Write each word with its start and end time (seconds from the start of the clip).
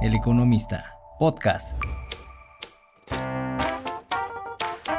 El 0.00 0.14
Economista, 0.14 0.94
podcast. 1.18 1.76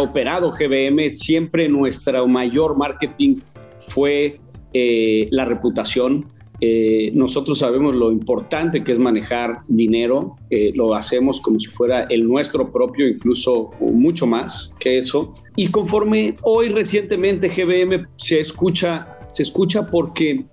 operado 0.00 0.52
GBM. 0.52 1.10
Siempre 1.10 1.68
nuestro 1.68 2.28
mayor 2.28 2.78
marketing 2.78 3.40
fue 3.88 4.38
eh, 4.72 5.26
la 5.32 5.44
reputación. 5.44 6.26
Eh, 6.60 7.10
nosotros 7.12 7.58
sabemos 7.58 7.96
lo 7.96 8.12
importante 8.12 8.84
que 8.84 8.92
es 8.92 9.00
manejar 9.00 9.62
dinero, 9.68 10.36
eh, 10.48 10.70
lo 10.76 10.94
hacemos 10.94 11.40
como 11.40 11.58
si 11.58 11.66
fuera 11.66 12.04
el 12.04 12.26
nuestro 12.26 12.70
propio, 12.70 13.08
incluso 13.08 13.72
mucho 13.80 14.28
más 14.28 14.72
que 14.78 14.98
eso. 14.98 15.34
Y 15.56 15.66
conforme 15.68 16.36
hoy 16.42 16.68
recientemente 16.68 17.48
GBM 17.48 18.06
se 18.14 18.38
escucha, 18.38 19.18
se 19.28 19.42
escucha 19.42 19.90
porque 19.90 20.44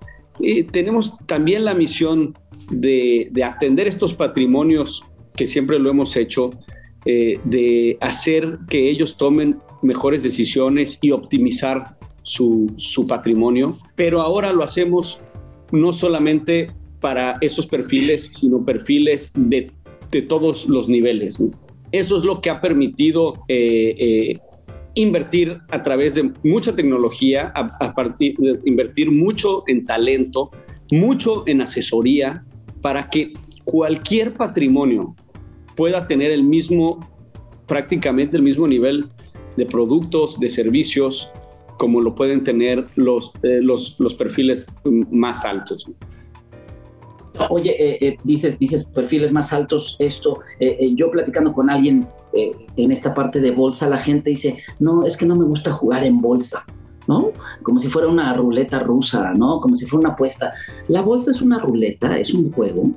tenemos 0.71 1.15
también 1.27 1.63
la 1.63 1.75
misión 1.75 2.35
de 2.71 3.29
atender 3.43 3.87
estos 3.87 4.15
patrimonios 4.15 5.12
que 5.35 5.47
siempre 5.47 5.79
lo 5.79 5.89
hemos 5.89 6.15
hecho, 6.17 6.51
eh, 7.05 7.39
de 7.43 7.97
hacer 7.99 8.59
que 8.69 8.89
ellos 8.89 9.17
tomen 9.17 9.57
mejores 9.81 10.23
decisiones 10.23 10.97
y 11.01 11.11
optimizar 11.11 11.97
su, 12.23 13.05
patrimonio, 13.07 13.77
pero 13.95 14.21
ahora 14.21 14.53
lo 14.53 14.63
hacemos 14.63 15.21
no 15.71 15.91
solamente 15.91 16.71
para 17.01 17.35
esos 17.41 17.67
perfiles, 17.67 18.29
sino 18.31 18.63
perfiles 18.63 19.31
de, 19.35 19.71
todos 20.29 20.69
los 20.69 20.87
niveles. 20.87 21.39
Eso 21.91 22.17
es 22.19 22.23
lo 22.23 22.39
que 22.39 22.51
ha 22.51 22.61
permitido 22.61 23.33
eh, 23.47 23.95
eh, 23.97 24.39
invertir 24.93 25.57
a 25.71 25.81
través 25.81 26.13
de 26.15 26.31
mucha 26.43 26.75
tecnología, 26.75 27.51
a, 27.55 27.93
partir 27.93 28.35
de 28.37 28.59
invertir 28.65 29.11
mucho 29.11 29.63
en 29.67 29.85
talento, 29.85 30.51
mucho 30.91 31.43
en 31.47 31.61
asesoría, 31.61 32.45
para 32.81 33.09
que 33.09 33.33
cualquier 33.63 34.33
patrimonio 34.33 35.15
pueda 35.75 36.07
tener 36.07 36.31
el 36.31 36.43
mismo, 36.43 37.07
prácticamente 37.67 38.37
el 38.37 38.43
mismo 38.43 38.67
nivel 38.67 39.05
de 39.57 39.65
productos, 39.65 40.39
de 40.39 40.49
servicios, 40.49 41.31
como 41.77 42.01
lo 42.01 42.15
pueden 42.15 42.43
tener 42.43 42.87
los, 42.95 43.31
eh, 43.43 43.59
los, 43.61 43.99
los, 43.99 44.13
perfiles 44.13 44.67
más 45.11 45.45
altos. 45.45 45.91
Oye, 47.49 47.71
eh, 47.71 47.97
eh, 47.99 48.17
dices, 48.23 48.85
perfiles 48.93 49.31
más 49.31 49.53
altos, 49.53 49.95
esto, 49.99 50.39
yo 50.95 51.09
platicando 51.09 51.51
con 51.51 51.69
alguien 51.69 52.07
en 52.33 52.91
esta 52.91 53.13
parte 53.13 53.41
de 53.41 53.51
bolsa, 53.51 53.89
la 53.89 53.97
gente 53.97 54.29
dice, 54.29 54.57
no, 54.79 55.05
es 55.05 55.17
que 55.17 55.25
no 55.25 55.35
me 55.35 55.45
gusta 55.45 55.71
jugar 55.71 56.03
en 56.03 56.21
bolsa. 56.21 56.65
¿no? 57.05 57.31
Como 57.63 57.79
si 57.79 57.89
fuera 57.89 58.07
una 58.07 58.33
ruleta 58.33 58.79
rusa, 58.79 59.33
¿no? 59.33 59.59
Como 59.59 59.75
si 59.75 59.85
fuera 59.85 60.07
una 60.07 60.13
apuesta. 60.13 60.53
La 60.87 61.01
bolsa 61.01 61.31
es 61.31 61.41
una 61.41 61.59
ruleta, 61.59 62.17
es 62.17 62.33
un 62.33 62.49
juego. 62.49 62.91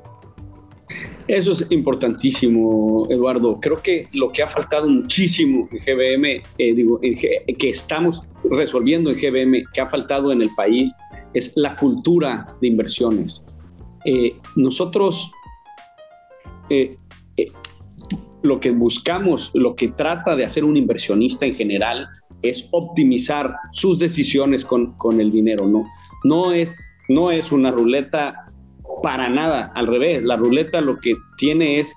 Eso 1.28 1.52
es 1.52 1.66
importantísimo, 1.70 3.06
Eduardo. 3.10 3.58
Creo 3.60 3.82
que 3.82 4.06
lo 4.14 4.30
que 4.30 4.42
ha 4.42 4.48
faltado 4.48 4.88
muchísimo 4.88 5.68
en 5.72 5.78
GBM, 5.78 6.42
eh, 6.58 6.74
digo, 6.74 7.00
que 7.00 7.68
estamos 7.68 8.22
resolviendo 8.44 9.10
en 9.10 9.16
GBM, 9.16 9.64
que 9.72 9.80
ha 9.80 9.88
faltado 9.88 10.30
en 10.30 10.42
el 10.42 10.50
país, 10.54 10.94
es 11.34 11.52
la 11.56 11.74
cultura 11.76 12.46
de 12.60 12.68
inversiones. 12.68 13.44
Eh, 14.04 14.36
nosotros 14.54 15.32
eh, 16.70 16.96
lo 18.42 18.60
que 18.60 18.70
buscamos, 18.70 19.50
lo 19.54 19.74
que 19.74 19.88
trata 19.88 20.36
de 20.36 20.44
hacer 20.44 20.64
un 20.64 20.76
inversionista 20.76 21.44
en 21.44 21.54
general, 21.54 22.08
es 22.42 22.68
optimizar 22.70 23.56
sus 23.72 23.98
decisiones 23.98 24.64
con, 24.64 24.92
con 24.92 25.20
el 25.20 25.32
dinero, 25.32 25.66
¿no? 25.66 25.88
No 26.22 26.52
es, 26.52 26.86
no 27.08 27.32
es 27.32 27.50
una 27.50 27.72
ruleta 27.72 28.45
para 29.02 29.28
nada, 29.28 29.72
al 29.74 29.86
revés, 29.86 30.22
la 30.22 30.36
ruleta 30.36 30.80
lo 30.80 30.98
que 30.98 31.14
tiene 31.36 31.78
es, 31.78 31.94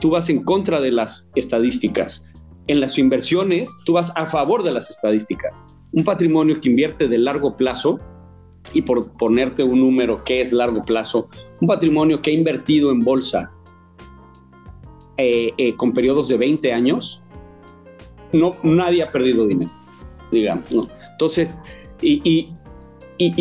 tú 0.00 0.10
vas 0.10 0.28
en 0.28 0.42
contra 0.42 0.80
de 0.80 0.90
las 0.90 1.30
estadísticas. 1.34 2.24
En 2.66 2.80
las 2.80 2.98
inversiones, 2.98 3.78
tú 3.84 3.94
vas 3.94 4.12
a 4.16 4.26
favor 4.26 4.62
de 4.62 4.72
las 4.72 4.90
estadísticas. 4.90 5.64
Un 5.92 6.04
patrimonio 6.04 6.60
que 6.60 6.68
invierte 6.68 7.08
de 7.08 7.18
largo 7.18 7.56
plazo, 7.56 8.00
y 8.74 8.82
por 8.82 9.12
ponerte 9.16 9.62
un 9.62 9.80
número 9.80 10.22
que 10.24 10.40
es 10.40 10.52
largo 10.52 10.84
plazo, 10.84 11.28
un 11.60 11.68
patrimonio 11.68 12.20
que 12.22 12.30
ha 12.30 12.34
invertido 12.34 12.90
en 12.90 13.00
bolsa 13.00 13.52
eh, 15.16 15.52
eh, 15.56 15.74
con 15.76 15.92
periodos 15.92 16.28
de 16.28 16.36
20 16.36 16.72
años, 16.72 17.24
no, 18.32 18.56
nadie 18.62 19.02
ha 19.02 19.10
perdido 19.10 19.46
dinero, 19.46 19.72
digamos. 20.30 20.68
Entonces, 21.12 21.58
y, 22.00 22.20
y, 22.24 22.52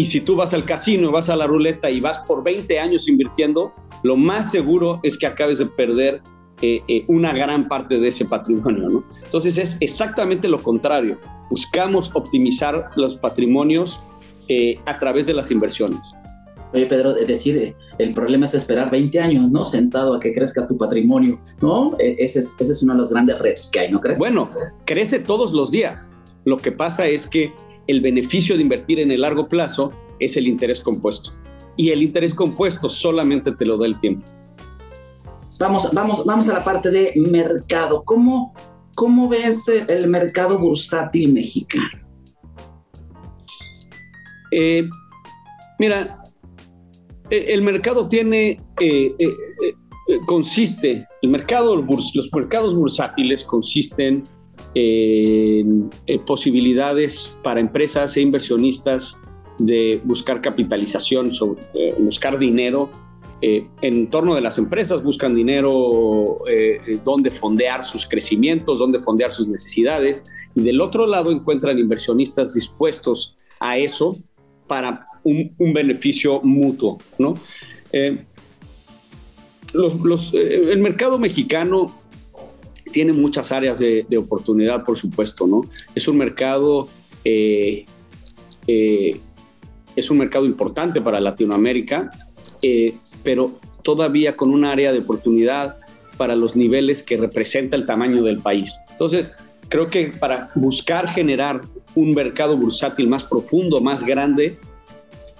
si 0.05 0.21
tú 0.21 0.35
vas 0.35 0.53
al 0.53 0.65
casino, 0.65 1.11
vas 1.11 1.29
a 1.29 1.37
la 1.37 1.47
ruleta 1.47 1.89
y 1.89 2.01
vas 2.01 2.19
por 2.19 2.43
20 2.43 2.79
años 2.79 3.07
invirtiendo, 3.07 3.73
lo 4.03 4.17
más 4.17 4.51
seguro 4.51 4.99
es 5.03 5.17
que 5.17 5.25
acabes 5.25 5.57
de 5.57 5.67
perder 5.67 6.21
eh, 6.61 6.81
eh, 6.89 7.05
una 7.07 7.31
gran 7.33 7.69
parte 7.69 7.99
de 7.99 8.09
ese 8.09 8.25
patrimonio. 8.25 8.89
¿no? 8.89 9.03
Entonces 9.23 9.57
es 9.57 9.77
exactamente 9.79 10.49
lo 10.49 10.61
contrario. 10.61 11.17
Buscamos 11.49 12.11
optimizar 12.13 12.91
los 12.97 13.15
patrimonios 13.15 14.01
eh, 14.49 14.77
a 14.85 14.99
través 14.99 15.27
de 15.27 15.33
las 15.33 15.51
inversiones. 15.51 15.99
Oye, 16.73 16.85
Pedro, 16.85 17.15
es 17.15 17.27
decir, 17.27 17.73
el 17.97 18.13
problema 18.13 18.45
es 18.45 18.53
esperar 18.53 18.91
20 18.91 19.19
años, 19.19 19.49
¿no? 19.49 19.65
Sentado 19.65 20.13
a 20.13 20.19
que 20.19 20.33
crezca 20.33 20.67
tu 20.67 20.77
patrimonio, 20.77 21.39
¿no? 21.61 21.95
E, 21.97 22.15
ese 22.19 22.39
es, 22.39 22.55
ese 22.59 22.73
es 22.73 22.83
uno 22.83 22.93
de 22.93 22.99
los 22.99 23.09
grandes 23.09 23.39
retos 23.39 23.71
que 23.71 23.79
hay, 23.79 23.91
¿no 23.91 23.99
crees? 23.99 24.19
Bueno, 24.19 24.51
crece 24.85 25.17
todos 25.19 25.51
los 25.51 25.71
días. 25.71 26.11
Lo 26.45 26.57
que 26.57 26.71
pasa 26.71 27.07
es 27.07 27.27
que 27.27 27.53
el 27.89 28.01
beneficio 28.01 28.55
de 28.55 28.61
invertir 28.61 28.99
en 28.99 29.09
el 29.09 29.21
largo 29.21 29.47
plazo 29.47 29.91
es 30.19 30.37
el 30.37 30.47
interés 30.47 30.79
compuesto. 30.79 31.31
Y 31.75 31.89
el 31.89 32.03
interés 32.03 32.35
compuesto 32.35 32.87
solamente 32.87 33.51
te 33.51 33.65
lo 33.65 33.79
da 33.79 33.87
el 33.87 33.97
tiempo. 33.97 34.27
Vamos, 35.59 35.89
vamos, 35.91 36.23
vamos 36.23 36.47
a 36.49 36.53
la 36.53 36.63
parte 36.63 36.91
de 36.91 37.13
mercado. 37.15 38.03
¿Cómo, 38.05 38.53
cómo 38.93 39.27
ves 39.27 39.67
el 39.67 40.07
mercado 40.07 40.59
bursátil 40.59 41.33
mexicano? 41.33 42.07
Eh, 44.51 44.87
mira, 45.79 46.19
e, 47.31 47.53
el 47.53 47.63
mercado 47.63 48.07
tiene, 48.07 48.61
eh, 48.79 49.15
eh, 49.17 49.33
consiste, 50.27 51.07
el 51.23 51.29
mercado, 51.31 51.75
los 51.75 52.29
mercados 52.33 52.75
bursátiles 52.75 53.43
consisten 53.43 54.25
eh, 54.75 55.63
posibilidades 56.25 57.37
para 57.43 57.59
empresas 57.59 58.15
e 58.17 58.21
inversionistas 58.21 59.17
de 59.59 60.01
buscar 60.03 60.41
capitalización, 60.41 61.31
eh, 61.75 61.93
buscar 61.99 62.39
dinero 62.39 62.89
eh, 63.41 63.67
en 63.81 64.09
torno 64.09 64.33
de 64.35 64.41
las 64.41 64.57
empresas, 64.57 65.03
buscan 65.03 65.35
dinero 65.35 66.39
eh, 66.49 66.99
donde 67.03 67.29
fondear 67.29 67.85
sus 67.85 68.07
crecimientos, 68.07 68.79
donde 68.79 68.99
fondear 68.99 69.31
sus 69.31 69.47
necesidades, 69.47 70.25
y 70.55 70.61
del 70.61 70.81
otro 70.81 71.05
lado 71.05 71.31
encuentran 71.31 71.77
inversionistas 71.77 72.53
dispuestos 72.53 73.37
a 73.59 73.77
eso 73.77 74.17
para 74.67 75.05
un, 75.23 75.53
beneficio 75.73 76.41
mutuo, 76.41 76.97
¿no? 77.17 77.35
El 77.91 78.25
mercado 80.79 81.17
mexicano 81.17 81.99
tiene 82.91 83.13
muchas 83.13 83.51
áreas 83.51 83.79
de, 83.79 84.05
oportunidad, 84.17 84.83
por 84.83 84.97
supuesto, 84.97 85.47
¿no? 85.47 85.61
Es 85.95 86.07
un 86.07 86.17
mercado 86.17 86.87
es 89.95 90.09
un 90.09 90.17
mercado 90.17 90.45
importante 90.45 91.01
para 91.01 91.19
Latinoamérica, 91.19 92.09
eh, 92.61 92.95
pero 93.23 93.59
todavía 93.83 94.35
con 94.35 94.51
un 94.51 94.65
área 94.65 94.91
de 94.91 94.99
oportunidad 94.99 95.77
para 96.17 96.35
los 96.35 96.55
niveles 96.55 97.03
que 97.03 97.17
representa 97.17 97.75
el 97.75 97.85
tamaño 97.85 98.23
del 98.23 98.39
país. 98.39 98.79
Entonces, 98.91 99.33
creo 99.67 99.87
que 99.87 100.07
para 100.07 100.51
buscar 100.55 101.09
generar 101.09 101.61
un 101.95 102.13
mercado 102.13 102.57
bursátil 102.57 103.07
más 103.07 103.23
profundo, 103.23 103.81
más 103.81 104.03
grande, 104.03 104.57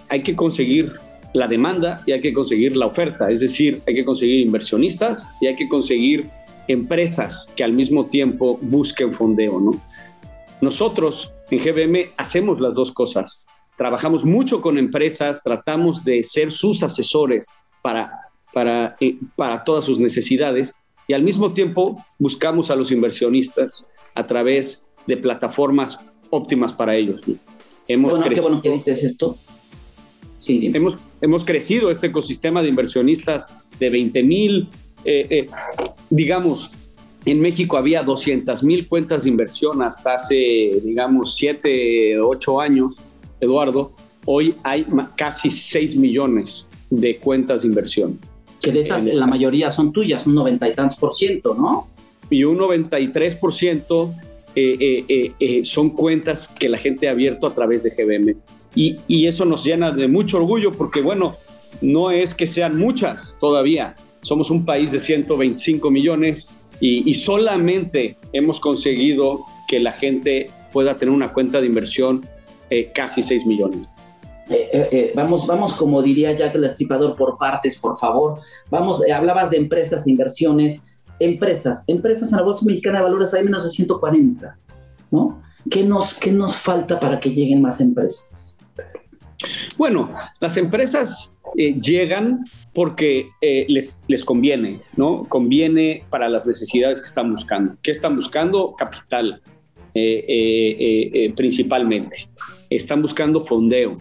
hay 0.08 0.24
que 0.24 0.36
conseguir 0.36 0.94
la 1.34 1.48
demanda 1.48 2.02
y 2.06 2.12
hay 2.12 2.22
que 2.22 2.34
conseguir 2.34 2.76
la 2.76 2.88
oferta, 2.88 3.30
es 3.30 3.40
decir, 3.42 3.82
hay 3.86 3.94
que 3.94 4.04
conseguir 4.04 4.40
inversionistas 4.40 5.28
y 5.40 5.48
hay 5.48 5.56
que 5.56 5.70
conseguir 5.70 6.28
empresas 6.70 7.52
que 7.58 7.66
al 7.66 7.74
mismo 7.74 8.06
tiempo 8.06 8.58
busquen 8.62 9.14
fondeo, 9.14 9.60
¿no? 9.60 9.72
Nosotros 10.62 11.34
en 11.52 11.60
GBM 11.60 12.12
hacemos 12.18 12.62
las 12.62 12.74
dos 12.74 12.94
cosas 12.94 13.46
trabajamos 13.80 14.26
mucho 14.26 14.60
con 14.60 14.78
empresas, 14.78 15.42
tratamos 15.42 16.04
de 16.04 16.26
ser 16.26 16.52
sus 16.52 16.84
asesores 16.84 17.48
para, 17.82 18.12
para, 18.52 18.98
eh, 19.00 19.18
para 19.38 19.64
todas 19.64 19.86
sus 19.86 20.00
necesidades 20.00 20.76
y 21.08 21.14
al 21.14 21.24
mismo 21.24 21.54
tiempo 21.54 21.96
buscamos 22.18 22.72
a 22.72 22.76
los 22.76 22.92
inversionistas 22.92 23.90
a 24.16 24.28
través 24.28 24.86
de 25.08 25.16
plataformas 25.16 25.98
óptimas 26.30 26.74
para 26.74 26.98
ellos. 26.98 27.22
Hemos 27.88 28.12
bueno, 28.12 28.30
qué 28.30 28.42
bueno 28.42 28.62
que 28.62 28.70
dices 28.70 29.02
esto. 29.06 29.38
Sí, 30.40 30.70
hemos, 30.74 30.98
hemos 31.22 31.46
crecido 31.46 31.90
este 31.90 32.08
ecosistema 32.08 32.62
de 32.62 32.68
inversionistas 32.68 33.48
de 33.80 33.90
20 33.90 34.24
mil, 34.24 34.68
eh, 35.04 35.28
eh, 35.30 35.46
digamos, 36.10 36.72
en 37.26 37.42
México 37.42 37.78
había 37.78 38.04
200 38.04 38.64
mil 38.64 38.88
cuentas 38.88 39.24
de 39.24 39.30
inversión 39.30 39.82
hasta 39.82 40.16
hace, 40.16 40.82
digamos, 40.84 41.36
7, 41.36 42.20
8 42.22 42.62
años 42.62 43.02
Eduardo, 43.40 43.94
hoy 44.26 44.56
hay 44.64 44.86
casi 45.16 45.50
6 45.50 45.96
millones 45.96 46.68
de 46.90 47.18
cuentas 47.18 47.62
de 47.62 47.70
inversión. 47.70 48.20
Que 48.62 48.72
de 48.72 48.82
esas 48.82 49.06
la 49.06 49.26
mayoría 49.26 49.72
son 49.72 49.94
tuyas, 49.94 50.28
un 50.28 50.36
noventa 50.36 50.68
y 50.68 50.74
tantos 50.74 50.98
por 50.98 51.14
ciento, 51.14 51.56
¿no? 51.56 51.88
Y 52.30 52.44
un 52.44 52.58
93 52.58 53.36
por 53.36 53.54
ciento 53.54 54.14
eh, 54.56 55.06
eh, 55.08 55.32
eh, 55.40 55.62
son 55.64 55.92
cuentas 55.92 56.48
que 56.48 56.68
la 56.68 56.78
gente 56.78 57.08
ha 57.08 57.12
abierto 57.12 57.48
a 57.48 57.56
través 57.56 57.84
de 57.84 57.92
GBM. 57.92 58.36
Y, 58.76 58.98
y, 59.08 59.28
eso 59.28 59.46
nos 59.46 59.64
llena 59.64 59.92
de 59.92 60.08
mucho 60.08 60.38
orgullo 60.38 60.72
porque, 60.72 61.02
bueno, 61.02 61.38
no 61.82 62.12
es 62.12 62.36
que 62.36 62.46
sean 62.46 62.78
muchas 62.78 63.36
todavía. 63.40 63.96
Somos 64.22 64.52
un 64.52 64.66
país 64.66 64.92
de 64.92 65.00
125 65.00 65.90
millones 65.92 66.50
y, 66.80 67.10
y 67.10 67.14
solamente 67.14 68.18
hemos 68.34 68.60
conseguido 68.60 69.42
que 69.68 69.80
la 69.80 69.92
gente 69.92 70.50
pueda 70.72 70.96
tener 70.96 71.14
una 71.14 71.30
cuenta 71.30 71.62
de 71.62 71.68
inversión 71.68 72.26
eh, 72.70 72.92
casi 72.94 73.24
6 73.24 73.46
millones. 73.46 73.88
Eh, 74.50 74.70
eh, 74.92 75.12
vamos, 75.16 75.46
vamos, 75.46 75.74
como 75.74 76.02
diría 76.02 76.34
Jack 76.34 76.56
el 76.56 76.66
Estripador, 76.66 77.16
por 77.16 77.38
partes, 77.38 77.80
por 77.80 77.98
favor. 77.98 78.40
Vamos, 78.70 79.02
hablabas 79.12 79.52
de 79.52 79.58
empresas, 79.58 80.08
inversiones, 80.08 81.06
empresas, 81.20 81.84
empresas 81.88 82.32
en 82.32 82.38
la 82.38 82.44
Bolsa 82.44 82.66
Mexicana 82.66 83.00
de 83.00 83.06
Valores 83.06 83.34
hay 83.34 83.44
menos 83.44 83.64
de 83.64 83.70
140, 83.70 84.58
¿no? 85.12 85.42
¿Qué 85.70 85.84
nos, 85.84 86.16
qué 86.16 86.32
nos 86.32 86.56
falta 86.56 87.00
para 87.00 87.20
que 87.20 87.30
lleguen 87.30 87.62
más 87.62 87.82
empresas? 87.82 88.59
Bueno, 89.78 90.14
las 90.40 90.58
empresas 90.58 91.36
llegan 91.56 92.46
porque 92.74 93.30
les, 93.42 94.04
les 94.08 94.24
conviene, 94.24 94.80
¿no? 94.96 95.24
Conviene 95.24 96.04
para 96.10 96.30
las 96.30 96.46
necesidades 96.46 97.00
que 97.00 97.06
están 97.06 97.32
buscando. 97.32 97.76
¿Qué 97.82 97.92
están 97.92 98.16
buscando? 98.16 98.76
Capital, 98.78 99.42
principalmente 101.36 102.30
están 102.70 103.02
buscando 103.02 103.42
fondeo. 103.42 103.98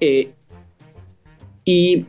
Eh, 0.00 0.32
y, 1.64 2.06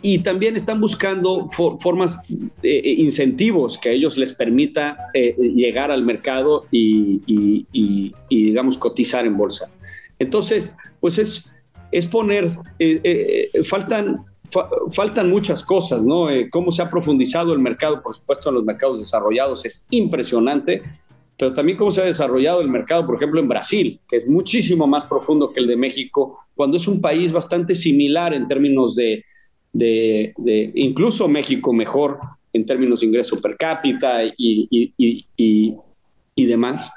y, 0.00 0.18
también 0.20 0.56
están 0.56 0.80
buscando 0.80 1.46
formas, 1.48 2.20
eh, 2.62 2.80
eh, 2.84 2.94
incentivos 2.98 3.78
que 3.78 3.88
a 3.88 3.92
ellos 3.92 4.16
les 4.16 4.32
permita 4.32 4.96
llegar 5.12 5.90
al 5.90 6.04
mercado 6.04 6.66
y, 6.70 7.20
y, 7.72 8.14
digamos, 8.30 8.78
cotizar 8.78 9.26
en 9.26 9.36
bolsa. 9.36 9.70
Entonces, 10.18 10.72
pues 11.00 11.18
es, 11.18 11.52
es 11.90 12.06
poner, 12.06 12.46
faltan, 13.64 14.24
faltan 14.90 15.30
muchas 15.30 15.64
cosas, 15.64 16.02
¿no? 16.02 16.28
cómo 16.50 16.70
se 16.70 16.82
ha 16.82 16.90
profundizado 16.90 17.52
el 17.52 17.58
mercado, 17.58 18.00
por 18.00 18.14
supuesto, 18.14 18.48
en 18.48 18.56
los 18.56 18.64
mercados 18.64 19.00
desarrollados 19.00 19.64
es 19.64 19.86
impresionante 19.90 20.82
pero 21.38 21.52
también 21.52 21.78
cómo 21.78 21.92
se 21.92 22.02
ha 22.02 22.04
desarrollado 22.04 22.60
el 22.60 22.68
mercado, 22.68 23.06
por 23.06 23.14
ejemplo, 23.14 23.40
en 23.40 23.46
Brasil, 23.46 24.00
que 24.08 24.16
es 24.16 24.26
muchísimo 24.26 24.88
más 24.88 25.06
profundo 25.06 25.52
que 25.52 25.60
el 25.60 25.68
de 25.68 25.76
México, 25.76 26.40
cuando 26.56 26.76
es 26.76 26.88
un 26.88 27.00
país 27.00 27.32
bastante 27.32 27.76
similar 27.76 28.34
en 28.34 28.48
términos 28.48 28.96
de, 28.96 29.24
de, 29.72 30.34
incluso 30.74 31.28
México 31.28 31.72
mejor 31.72 32.18
en 32.52 32.66
términos 32.66 33.00
de 33.00 33.06
ingreso 33.06 33.40
per 33.40 33.56
cápita 33.56 34.24
y, 34.24 34.34
y, 34.96 35.76
y, 36.34 36.46
demás. 36.46 36.90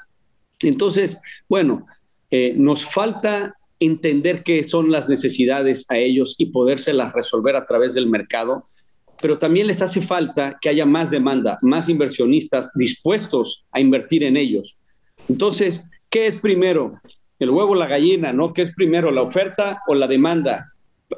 Entonces, 0.60 1.20
bueno, 1.48 1.86
eh, 2.28 2.52
nos 2.56 2.84
falta 2.84 3.54
entender 3.84 4.42
qué 4.42 4.64
son 4.64 4.90
las 4.90 5.08
necesidades 5.08 5.86
a 5.88 5.98
ellos 5.98 6.34
y 6.38 6.46
podérselas 6.46 7.12
resolver 7.12 7.56
a 7.56 7.66
través 7.66 7.94
del 7.94 8.08
mercado 8.08 8.62
pero 9.22 9.38
también 9.38 9.68
les 9.68 9.80
hace 9.80 10.02
falta 10.02 10.58
que 10.60 10.68
haya 10.68 10.84
más 10.84 11.10
demanda, 11.10 11.56
más 11.62 11.88
inversionistas 11.88 12.72
dispuestos 12.74 13.64
a 13.70 13.80
invertir 13.80 14.24
en 14.24 14.36
ellos. 14.36 14.76
Entonces, 15.28 15.88
¿qué 16.10 16.26
es 16.26 16.34
primero? 16.36 16.90
El 17.38 17.50
huevo 17.50 17.70
o 17.70 17.76
la 17.76 17.86
gallina, 17.86 18.32
¿no? 18.32 18.52
¿Qué 18.52 18.62
es 18.62 18.74
primero, 18.74 19.12
la 19.12 19.22
oferta 19.22 19.80
o 19.86 19.94
la 19.94 20.08
demanda? 20.08 20.72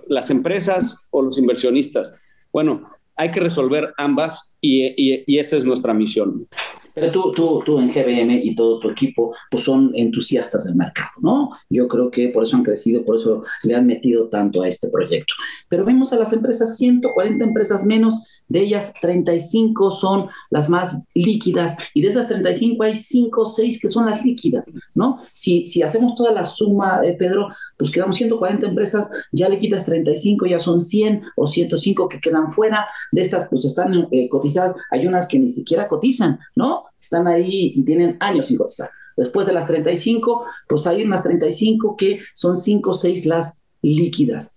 ¿Las 0.06 0.28
empresas 0.28 0.98
o 1.10 1.22
los 1.22 1.38
inversionistas? 1.38 2.12
Bueno, 2.52 2.90
hay 3.16 3.30
que 3.30 3.40
resolver 3.40 3.94
ambas 3.96 4.54
y, 4.60 5.24
y 5.26 5.38
esa 5.38 5.56
es 5.56 5.64
nuestra 5.64 5.94
misión. 5.94 6.46
Pero 6.94 7.10
tú, 7.10 7.32
tú, 7.32 7.62
tú 7.64 7.78
en 7.78 7.90
GBM 7.90 8.40
y 8.42 8.54
todo 8.54 8.78
tu 8.78 8.90
equipo, 8.90 9.34
pues 9.50 9.64
son 9.64 9.90
entusiastas 9.94 10.64
del 10.64 10.76
mercado, 10.76 11.10
¿no? 11.20 11.50
Yo 11.68 11.88
creo 11.88 12.10
que 12.10 12.28
por 12.28 12.44
eso 12.44 12.56
han 12.56 12.62
crecido, 12.62 13.04
por 13.04 13.16
eso 13.16 13.42
le 13.64 13.74
han 13.74 13.86
metido 13.86 14.28
tanto 14.28 14.62
a 14.62 14.68
este 14.68 14.88
proyecto. 14.88 15.34
Pero 15.68 15.84
vemos 15.84 16.12
a 16.12 16.16
las 16.16 16.32
empresas, 16.32 16.76
140 16.76 17.44
empresas 17.44 17.84
menos, 17.84 18.42
de 18.48 18.60
ellas 18.60 18.92
35 19.00 19.90
son 19.90 20.28
las 20.50 20.68
más 20.68 21.02
líquidas 21.14 21.76
y 21.94 22.02
de 22.02 22.08
esas 22.08 22.28
35 22.28 22.82
hay 22.82 22.94
5 22.94 23.40
o 23.40 23.44
6 23.44 23.80
que 23.80 23.88
son 23.88 24.06
las 24.06 24.24
líquidas, 24.24 24.64
¿no? 24.94 25.18
Si, 25.32 25.66
si 25.66 25.82
hacemos 25.82 26.14
toda 26.14 26.32
la 26.32 26.44
suma, 26.44 27.00
eh, 27.04 27.16
Pedro, 27.18 27.48
pues 27.76 27.90
quedamos 27.90 28.16
140 28.16 28.66
empresas, 28.66 29.10
ya 29.32 29.48
le 29.48 29.58
quitas 29.58 29.86
35, 29.86 30.46
ya 30.46 30.58
son 30.58 30.80
100 30.80 31.22
o 31.36 31.46
105 31.46 32.08
que 32.08 32.20
quedan 32.20 32.50
fuera. 32.50 32.86
De 33.12 33.20
estas, 33.20 33.48
pues 33.48 33.64
están 33.64 34.08
eh, 34.10 34.28
cotizadas, 34.28 34.76
hay 34.90 35.06
unas 35.06 35.26
que 35.28 35.38
ni 35.38 35.48
siquiera 35.48 35.88
cotizan, 35.88 36.38
¿no? 36.54 36.84
Están 37.00 37.26
ahí 37.26 37.72
y 37.74 37.82
tienen 37.82 38.16
años 38.20 38.46
sin 38.46 38.56
cotizar. 38.56 38.90
Después 39.16 39.46
de 39.46 39.52
las 39.52 39.66
35, 39.66 40.44
pues 40.68 40.86
hay 40.86 41.04
unas 41.04 41.22
35 41.22 41.96
que 41.96 42.20
son 42.34 42.56
5 42.56 42.90
o 42.90 42.94
6 42.94 43.26
las 43.26 43.60
líquidas. 43.82 44.56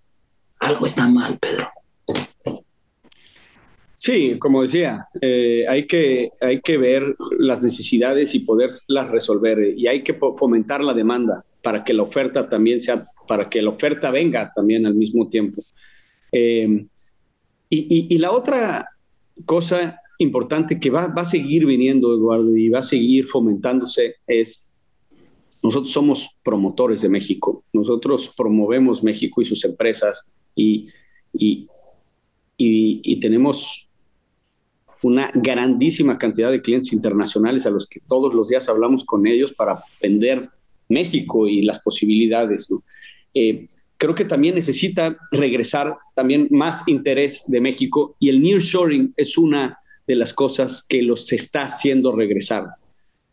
Algo 0.60 0.86
está 0.86 1.08
mal, 1.08 1.38
Pedro. 1.38 1.68
Sí, 3.98 4.38
como 4.38 4.62
decía, 4.62 5.08
eh, 5.22 5.66
hay, 5.68 5.88
que, 5.88 6.30
hay 6.40 6.62
que 6.62 6.78
ver 6.78 7.16
las 7.40 7.64
necesidades 7.64 8.36
y 8.36 8.40
poderlas 8.40 9.10
resolver 9.10 9.74
y 9.76 9.88
hay 9.88 10.04
que 10.04 10.14
fomentar 10.36 10.84
la 10.84 10.94
demanda 10.94 11.44
para 11.64 11.84
que 11.84 11.94
la 11.94 12.04
oferta 12.04 12.48
también 12.48 12.80
sea, 12.80 13.08
para 13.28 13.50
que 13.50 13.62
la 13.62 13.72
oferta 13.72 14.12
venga 14.12 14.52
también 14.56 14.86
al 14.86 14.94
mismo 14.94 15.28
tiempo. 15.28 15.64
Eh, 16.32 16.86
y, 17.70 18.16
y, 18.16 18.18
la 18.20 18.32
otra 18.32 18.88
cosa 19.46 20.00
importante 20.20 20.80
que 20.80 20.90
va, 20.90 21.14
a 21.16 21.26
seguir 21.26 21.66
viniendo, 21.66 22.14
Eduardo, 22.14 22.56
y 22.56 22.70
va 22.70 22.80
a 22.80 22.84
seguir 22.84 23.26
fomentándose 23.26 24.16
es, 24.26 24.70
nosotros 25.62 25.92
somos 25.92 26.38
promotores 26.44 27.02
de 27.02 27.10
México, 27.10 27.64
nosotros 27.74 28.34
promovemos 28.38 29.04
México 29.04 29.42
y 29.42 29.46
sus 29.46 29.64
empresas 29.66 30.32
y, 30.56 30.88
y, 31.34 31.68
y, 32.58 33.20
tenemos 33.20 33.87
una 35.04 35.32
grandísima 35.34 36.18
cantidad 36.18 36.52
de 36.52 36.62
clientes 36.62 36.94
internacionales 36.94 37.66
a 37.66 37.70
los 37.70 37.88
que 37.88 38.00
todos 38.00 38.34
los 38.34 38.50
días 38.50 38.68
hablamos 38.70 39.04
con 39.04 39.28
ellos 39.28 39.54
para 39.54 39.84
vender 40.02 40.50
México 40.90 41.48
y 41.48 41.62
las 41.62 41.80
posibilidades. 41.80 42.70
creo 43.98 44.16
que 44.16 44.26
también 44.26 44.56
necesita 44.56 45.18
regresar 45.32 45.98
también 46.16 46.48
más 46.52 46.88
interés 46.88 47.44
de 47.48 47.62
México 47.62 48.16
y 48.20 48.30
el 48.30 48.42
nearshoring 48.42 49.14
es 49.18 49.38
una 49.38 49.74
de 50.08 50.16
las 50.16 50.34
cosas 50.34 50.84
que 50.88 51.02
los 51.02 51.32
está 51.32 51.64
haciendo 51.64 52.16
regresar. 52.16 52.66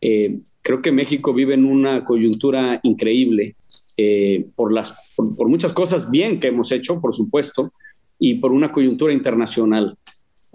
Eh, 0.01 0.39
creo 0.61 0.81
que 0.81 0.91
México 0.91 1.33
vive 1.33 1.53
en 1.53 1.65
una 1.65 2.03
coyuntura 2.03 2.79
increíble 2.83 3.55
eh, 3.97 4.45
por, 4.55 4.73
las, 4.73 4.95
por, 5.15 5.47
muchas 5.47 5.71
cosas 5.71 6.11
bien 6.11 6.39
que 6.39 6.47
hemos 6.47 6.71
hecho, 6.71 6.99
por 6.99 7.15
supuesto, 7.15 7.71
y 8.19 8.35
por 8.35 8.51
una 8.51 8.71
coyuntura 8.71 9.13
internacional. 9.13 9.97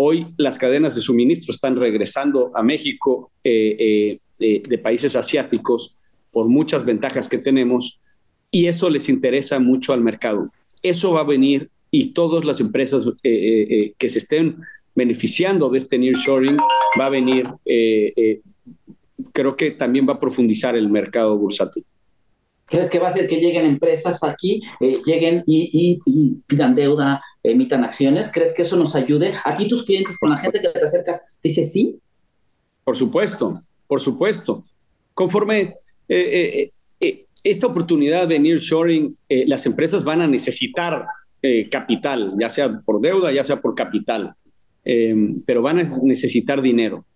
Hoy 0.02 0.28
las 0.38 0.56
cadenas 0.56 0.94
de 0.94 1.02
suministro 1.02 1.52
están 1.52 1.76
regresando 1.76 2.52
a 2.54 2.62
México 2.62 3.32
eh, 3.44 4.18
de 4.38 4.78
países 4.78 5.14
asiáticos 5.14 5.98
por 6.30 6.48
muchas 6.48 6.86
ventajas 6.86 7.28
que 7.28 7.36
tenemos 7.36 8.00
y 8.50 8.64
eso 8.64 8.88
les 8.88 9.10
interesa 9.10 9.58
mucho 9.58 9.92
al 9.92 10.00
mercado. 10.00 10.50
Eso 10.82 11.12
va 11.12 11.20
a 11.20 11.24
venir 11.24 11.68
y 11.90 12.12
todas 12.12 12.46
las 12.46 12.60
empresas 12.60 13.06
que 13.22 14.08
se 14.08 14.18
estén 14.18 14.56
beneficiando 14.94 15.68
de 15.68 15.76
este 15.76 15.98
nearshoring 15.98 16.56
va 16.98 17.04
a 17.04 17.10
venir 17.10 17.46
creo 19.34 19.54
que 19.54 19.72
también 19.72 20.08
va 20.08 20.14
a 20.14 20.20
profundizar 20.20 20.76
el 20.76 20.88
mercado 20.88 21.36
bursátil. 21.36 21.84
¿Crees 22.70 22.88
que 22.88 22.98
va 22.98 23.08
a 23.08 23.12
ser 23.12 23.26
que 23.26 23.40
lleguen 23.40 23.66
empresas 23.66 24.22
aquí, 24.22 24.60
eh, 24.80 25.00
lleguen 25.04 25.42
y, 25.46 25.98
pidan 26.46 26.74
deuda, 26.74 27.22
emitan 27.42 27.84
acciones? 27.84 28.30
¿Crees 28.32 28.54
que 28.54 28.62
eso 28.62 28.76
nos 28.76 28.94
ayude? 28.96 29.34
¿A 29.44 29.54
ti 29.54 29.68
tus 29.68 29.84
clientes, 29.84 30.18
con 30.18 30.30
la 30.30 30.38
gente 30.38 30.60
que 30.60 30.68
te 30.68 30.82
acercas, 30.82 31.36
dice 31.42 31.64
sí? 31.64 31.98
Por 32.84 32.96
supuesto, 32.96 33.58
por 33.86 34.00
supuesto. 34.00 34.64
Conforme 35.14 35.74
eh, 36.08 36.70
eh, 37.00 37.26
esta 37.42 37.66
oportunidad 37.66 38.28
de 38.28 38.38
nearshoring, 38.38 39.16
las 39.28 39.66
empresas 39.66 40.04
van 40.04 40.22
a 40.22 40.28
necesitar 40.28 41.06
capital, 41.70 42.34
ya 42.38 42.50
sea 42.50 42.80
por 42.84 43.00
deuda, 43.00 43.32
ya 43.32 43.42
sea 43.42 43.60
por 43.60 43.74
capital, 43.74 44.34
pero 44.82 45.62
van 45.62 45.78
a 45.78 45.84
necesitar 46.02 46.60
dinero 46.60 47.06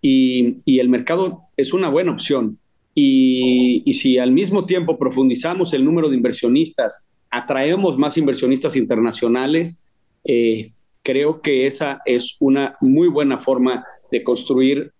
y, 0.00 0.78
el 0.80 0.88
mercado 0.88 1.42
es 1.56 1.72
una 1.72 1.88
buena 1.88 2.12
opción. 2.12 2.58
Y, 3.00 3.92
si 3.92 4.18
al 4.18 4.32
mismo 4.32 4.66
tiempo 4.66 4.98
profundizamos 4.98 5.72
el 5.72 5.84
número 5.84 6.08
de 6.08 6.16
inversionistas, 6.16 7.06
atraemos 7.30 7.96
más 7.96 8.18
inversionistas 8.18 8.74
internacionales, 8.74 9.84
eh, 10.24 10.72
creo 11.04 11.40
que 11.40 11.68
esa 11.68 12.00
es 12.04 12.36
una 12.40 12.72
muy 12.80 13.06
buena 13.06 13.38
forma 13.38 13.84
de 14.10 14.24
construir 14.24 14.92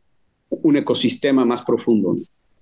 un 0.49 0.77
ecosistema 0.77 1.45
más 1.45 1.63
profundo. 1.63 2.15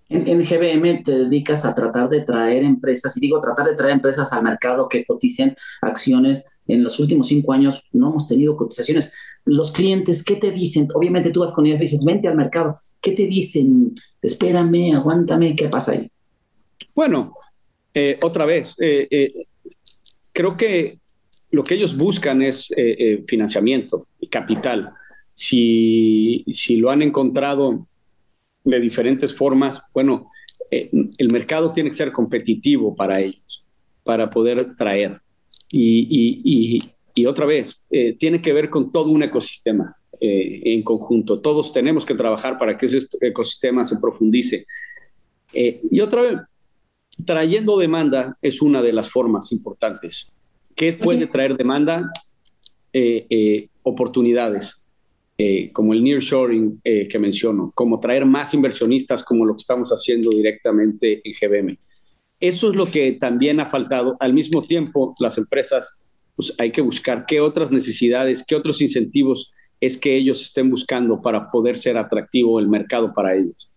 En, 0.09 0.27
en, 0.27 0.43
GBM 0.43 1.03
te 1.03 1.13
dedicas 1.13 1.67
a 1.67 1.75
tratar 1.75 2.09
de 2.09 2.25
traer 2.25 2.65
empresas, 2.65 3.15
y 3.19 3.21
digo 3.21 3.39
tratar 3.39 3.67
de 3.67 3.75
traer 3.75 3.93
empresas 3.93 4.33
al 4.33 4.43
mercado 4.43 4.89
que 4.89 5.05
coticen 5.05 5.55
acciones 5.83 6.47
en 6.69 6.83
los 6.83 6.99
últimos 6.99 7.29
cinco 7.29 7.53
años 7.53 7.83
no 7.93 8.11
hemos 8.11 8.27
tenido 8.27 8.57
cotizaciones. 8.57 9.13
Los 9.45 9.73
clientes, 9.73 10.25
¿qué 10.25 10.37
te 10.37 10.51
dicen? 10.51 10.89
Obviamente 10.95 11.31
tú 11.31 11.41
vas 11.41 11.53
con 11.53 11.67
ellos 11.67 11.79
y 11.79 11.83
dices, 11.83 12.05
vente 12.05 12.29
al 12.29 12.37
mercado. 12.37 12.79
¿Qué 13.07 13.13
te 13.13 13.29
dicen? 13.29 13.95
Espérame, 14.21 14.93
aguántame, 14.93 15.55
¿qué 15.55 15.69
pasa 15.69 15.93
ahí? 15.93 16.11
Bueno, 16.93 17.35
eh, 17.95 18.19
otra 18.21 18.45
vez, 18.45 18.75
eh, 18.81 19.07
eh, 19.09 19.47
creo 20.33 20.57
que 20.57 20.99
lo 21.53 21.63
que 21.63 21.77
ellos 21.77 21.97
buscan 21.97 22.43
es 22.43 22.69
financiamiento 23.29 24.09
y 24.19 24.27
capital. 24.27 24.93
Si, 25.33 26.45
si 26.49 26.79
lo 26.79 26.91
han 26.91 27.01
encontrado 27.01 27.87
de 28.65 28.81
diferentes 28.81 29.33
formas, 29.33 29.81
bueno, 29.95 30.33
el 30.69 31.29
mercado 31.31 31.71
tiene 31.71 31.91
que 31.91 31.97
ser 31.97 32.11
competitivo 32.11 32.97
para 32.97 33.21
ellos, 33.21 33.65
para 34.03 34.29
poder 34.29 34.75
traer. 34.75 35.21
Y, 35.71 36.81
otra 37.25 37.47
vez, 37.47 37.87
tiene 38.19 38.43
que 38.43 38.53
ver 38.53 38.69
con 38.69 38.91
todo 38.91 39.13
un 39.13 39.23
ecosistema 39.23 39.97
eh, 40.21 40.63
en 40.65 40.83
conjunto. 40.83 41.41
Todos 41.41 41.73
tenemos 41.73 42.05
que 42.05 42.15
trabajar 42.15 42.59
para 42.59 42.77
que 42.77 42.87
ese 42.87 43.07
ecosistema 43.21 43.85
se 43.85 43.99
profundice. 43.99 44.67
Eh, 45.53 45.81
y 45.91 46.01
otra 46.01 46.23
vez, 46.23 46.41
trayendo 47.25 47.79
demanda 47.79 48.37
es 48.43 48.63
una 48.63 48.83
de 48.83 48.93
las 48.93 49.11
formas 49.11 49.53
importantes. 49.53 50.33
¿Qué 50.75 50.93
puede 50.93 51.27
traer 51.27 51.57
demanda? 51.57 52.11
oportunidades, 53.83 54.83
como 55.75 55.93
el 55.93 56.03
nearshoring 56.03 56.81
que 56.83 57.19
menciono, 57.19 57.71
como 57.75 58.01
traer 58.01 58.25
más 58.25 58.55
inversionistas, 58.55 59.23
como 59.23 59.45
lo 59.45 59.53
que 59.53 59.61
estamos 59.61 59.91
haciendo 59.91 60.31
directamente 60.31 61.21
en 61.23 61.35
GBM. 61.39 61.79
Eso 62.41 62.71
es 62.71 62.77
lo 62.77 62.87
que 62.87 63.13
también 63.13 63.61
ha 63.61 63.67
faltado. 63.67 64.17
Al 64.21 64.35
mismo 64.35 64.63
tiempo, 64.63 65.15
las 65.21 65.39
empresas, 65.39 66.01
pues 66.35 66.55
hay 66.59 66.71
que 66.71 66.83
buscar 66.83 67.25
qué 67.27 67.41
otras 67.41 67.73
necesidades, 67.73 68.45
qué 68.47 68.55
otros 68.55 68.83
incentivos 68.83 69.55
es 69.81 69.99
que 69.99 70.17
ellos 70.17 70.43
estén 70.43 70.71
buscando 70.71 71.21
para 71.21 71.51
poder 71.51 71.77
ser 71.77 71.97
atractivo 71.99 72.59
el 72.59 72.69
mercado 72.69 73.13
para 73.13 73.35
ellos. 73.35 73.71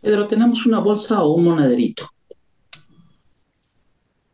Pedro, 0.00 0.26
¿tenemos 0.26 0.64
una 0.66 0.78
bolsa 0.78 1.22
o 1.22 1.34
un 1.34 1.44
monederito? 1.44 2.08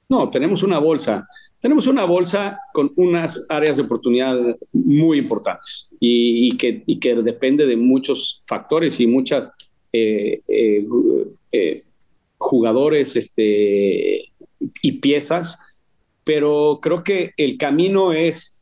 No, 0.08 0.30
tenemos 0.30 0.62
una 0.62 0.78
bolsa. 0.78 1.26
Tenemos 1.61 1.87
una 1.87 2.04
bolsa 2.04 2.61
con 2.73 2.92
unas 2.96 3.44
áreas 3.49 3.76
de 3.76 3.82
oportunidad 3.82 4.38
muy 4.73 5.18
importantes 5.18 5.88
y, 5.99 6.56
que, 6.56 6.85
que, 7.00 7.14
depende 7.16 7.66
de 7.66 7.76
muchos 7.76 8.42
factores 8.46 9.00
y 9.00 9.06
muchas 9.06 9.50
eh, 9.92 10.42
eh, 10.46 10.87
eh, 11.50 11.85
jugadores 12.38 13.16
este, 13.16 14.32
y 14.82 14.92
piezas, 15.00 15.58
pero 16.23 16.78
creo 16.80 17.02
que 17.02 17.32
el 17.37 17.56
camino 17.56 18.12
es 18.12 18.55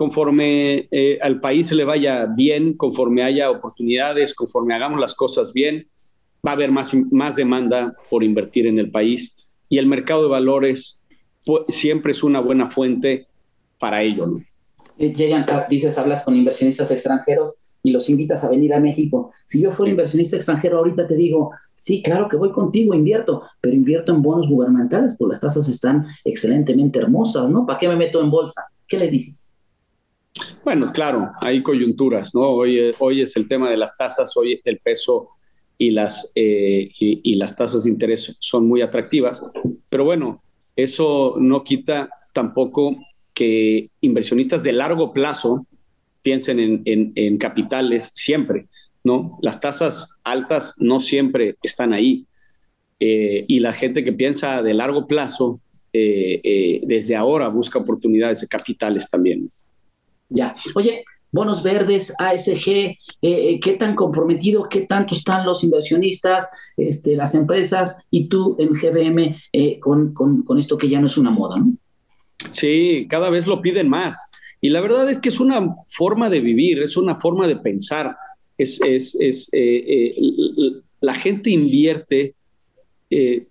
conforme 0.00 0.88
eh, 0.92 1.18
al 1.20 1.40
país 1.40 1.70
le 1.72 1.84
vaya 1.84 2.24
bien, 2.24 2.72
conforme 2.72 3.22
haya 3.22 3.50
oportunidades, 3.50 4.34
conforme 4.34 4.74
hagamos 4.74 4.98
las 4.98 5.14
cosas 5.14 5.52
bien, 5.52 5.88
va 6.36 6.52
a 6.52 6.54
haber 6.54 6.72
más, 6.72 6.94
más 7.10 7.36
demanda 7.36 7.94
por 8.08 8.24
invertir 8.24 8.66
en 8.66 8.78
el 8.78 8.90
país 8.90 9.46
y 9.68 9.76
el 9.76 9.86
mercado 9.86 10.22
de 10.22 10.30
valores 10.30 11.02
siempre 11.68 12.12
es 12.12 12.22
una 12.22 12.40
buena 12.40 12.70
fuente 12.70 13.26
para 13.78 14.02
ello. 14.02 14.40
Eh, 14.96 15.12
llegan, 15.12 15.44
dices, 15.68 15.98
hablas 15.98 16.24
con 16.24 16.34
inversionistas 16.34 16.90
extranjeros 16.90 17.56
y 17.82 17.90
los 17.90 18.08
invitas 18.08 18.42
a 18.42 18.48
venir 18.48 18.72
a 18.72 18.80
México. 18.80 19.32
Si 19.44 19.60
yo 19.60 19.70
fuera 19.70 19.90
inversionista 19.90 20.36
extranjero, 20.36 20.78
ahorita 20.78 21.06
te 21.06 21.14
digo, 21.14 21.50
sí, 21.74 22.02
claro 22.02 22.26
que 22.30 22.38
voy 22.38 22.52
contigo, 22.52 22.94
invierto, 22.94 23.42
pero 23.60 23.74
invierto 23.74 24.14
en 24.14 24.22
bonos 24.22 24.48
gubernamentales, 24.48 25.14
porque 25.18 25.32
las 25.34 25.40
tasas 25.42 25.68
están 25.68 26.06
excelentemente 26.24 27.00
hermosas, 27.00 27.50
¿no? 27.50 27.66
¿Para 27.66 27.78
qué 27.78 27.86
me 27.86 27.96
meto 27.96 28.22
en 28.22 28.30
bolsa? 28.30 28.62
¿Qué 28.88 28.96
le 28.96 29.10
dices? 29.10 29.49
Bueno, 30.64 30.92
claro, 30.92 31.30
hay 31.44 31.62
coyunturas, 31.62 32.34
¿no? 32.34 32.42
Hoy, 32.42 33.20
es 33.20 33.36
el 33.36 33.48
tema 33.48 33.70
de 33.70 33.76
las 33.76 33.96
tasas, 33.96 34.36
hoy 34.36 34.60
el 34.64 34.78
peso 34.78 35.30
y 35.76 35.90
las, 35.90 36.30
eh, 36.34 36.90
y 36.98 37.34
las 37.36 37.56
tasas 37.56 37.84
de 37.84 37.90
interés 37.90 38.36
son 38.38 38.66
muy 38.66 38.82
atractivas, 38.82 39.42
pero 39.88 40.04
bueno, 40.04 40.42
eso 40.76 41.36
no 41.38 41.64
quita 41.64 42.10
tampoco 42.32 42.96
que 43.34 43.90
inversionistas 44.00 44.62
de 44.62 44.72
largo 44.72 45.12
plazo 45.12 45.66
piensen 46.22 46.82
en, 46.84 47.38
capitales 47.38 48.10
siempre, 48.14 48.66
¿no? 49.02 49.38
Las 49.40 49.60
tasas 49.60 50.18
altas 50.22 50.74
no 50.78 51.00
siempre 51.00 51.56
están 51.62 51.94
ahí. 51.94 52.26
Eh, 53.02 53.46
y 53.48 53.60
la 53.60 53.72
gente 53.72 54.04
que 54.04 54.12
piensa 54.12 54.62
de 54.62 54.74
largo 54.74 55.06
plazo, 55.06 55.60
eh, 55.92 56.82
desde 56.84 57.16
ahora 57.16 57.48
busca 57.48 57.78
oportunidades 57.78 58.42
de 58.42 58.48
capitales 58.48 59.08
también. 59.08 59.50
Ya. 60.30 60.56
Oye, 60.74 61.04
bonos 61.30 61.62
verdes, 61.62 62.14
ASG, 62.18 62.96
¿qué 63.20 63.76
tan 63.78 63.94
comprometido, 63.94 64.68
qué 64.68 64.82
tanto 64.82 65.14
están 65.14 65.46
los 65.46 65.62
inversionistas, 65.62 66.50
este, 66.76 67.14
las 67.14 67.34
empresas 67.34 67.98
y 68.10 68.28
tú 68.28 68.56
en 68.58 68.70
GBM 68.70 69.36
con, 69.80 70.12
con, 70.12 70.42
con, 70.42 70.58
esto 70.58 70.76
que 70.76 70.88
ya 70.88 71.00
no 71.00 71.06
es 71.06 71.16
una 71.16 71.30
moda, 71.30 71.58
¿no? 71.58 71.74
Sí, 72.50 73.06
cada 73.08 73.30
vez 73.30 73.46
lo 73.46 73.60
piden 73.60 73.88
más. 73.88 74.30
Y 74.60 74.70
la 74.70 74.80
verdad 74.80 75.10
es 75.10 75.18
que 75.18 75.28
es 75.28 75.40
una 75.40 75.76
forma 75.88 76.28
de 76.28 76.40
vivir, 76.40 76.82
es 76.82 76.96
una 76.96 77.18
forma 77.18 77.46
de 77.46 77.56
pensar. 77.56 78.16
Es, 78.58 78.80
es, 78.82 79.16
es 79.18 79.48
eh, 79.52 80.12
eh, 80.16 80.82
la 81.00 81.14
gente 81.14 81.50
invierte 81.50 82.34
eh, 83.08 83.46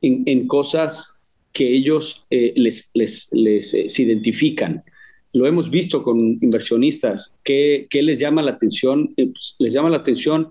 en, 0.00 0.22
en, 0.26 0.46
cosas 0.46 1.18
que 1.52 1.68
ellos 1.74 2.26
les, 2.30 2.90
les, 2.94 3.28
les 3.32 3.98
identifican. 3.98 4.84
Lo 5.32 5.46
hemos 5.46 5.70
visto 5.70 6.02
con 6.02 6.18
inversionistas. 6.18 7.38
¿Qué, 7.44 7.86
qué 7.88 8.02
les 8.02 8.18
llama 8.18 8.42
la 8.42 8.52
atención? 8.52 9.14
Pues, 9.14 9.56
les 9.58 9.72
llama 9.72 9.90
la 9.90 9.98
atención 9.98 10.50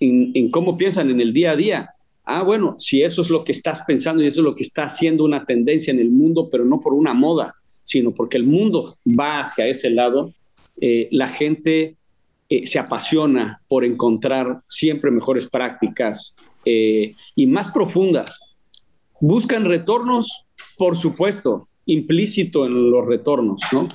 en, 0.00 0.50
cómo 0.50 0.76
piensan 0.76 1.10
en 1.10 1.20
el 1.20 1.32
día 1.32 1.52
a 1.52 1.56
día. 1.56 1.90
Ah, 2.24 2.42
bueno, 2.42 2.76
si 2.78 3.02
eso 3.02 3.22
es 3.22 3.30
lo 3.30 3.44
que 3.44 3.52
estás 3.52 3.82
pensando 3.82 4.22
y 4.22 4.26
eso 4.26 4.40
es 4.40 4.44
lo 4.44 4.54
que 4.54 4.62
está 4.62 4.84
haciendo 4.84 5.24
una 5.24 5.44
tendencia 5.44 5.92
en 5.92 5.98
el 5.98 6.10
mundo, 6.10 6.48
pero 6.50 6.64
no 6.64 6.80
por 6.80 6.94
una 6.94 7.14
moda, 7.14 7.54
sino 7.84 8.12
porque 8.12 8.36
el 8.36 8.44
mundo 8.44 8.96
va 9.06 9.40
hacia 9.40 9.66
ese 9.66 9.90
lado, 9.90 10.32
eh, 10.80 11.08
la 11.10 11.28
gente 11.28 11.96
eh, 12.48 12.66
se 12.66 12.78
apasiona 12.78 13.60
por 13.68 13.84
encontrar 13.84 14.62
siempre 14.68 15.10
mejores 15.10 15.48
prácticas 15.48 16.36
eh, 16.64 17.14
y 17.34 17.46
más 17.46 17.68
profundas. 17.68 18.40
buscan 19.20 19.64
retornos, 19.64 20.46
por 20.76 20.96
supuesto, 20.96 21.68
implícito 21.86 22.66
en 22.66 22.90
los 22.90 23.06
retornos, 23.06 23.60
¿no? 23.72 23.88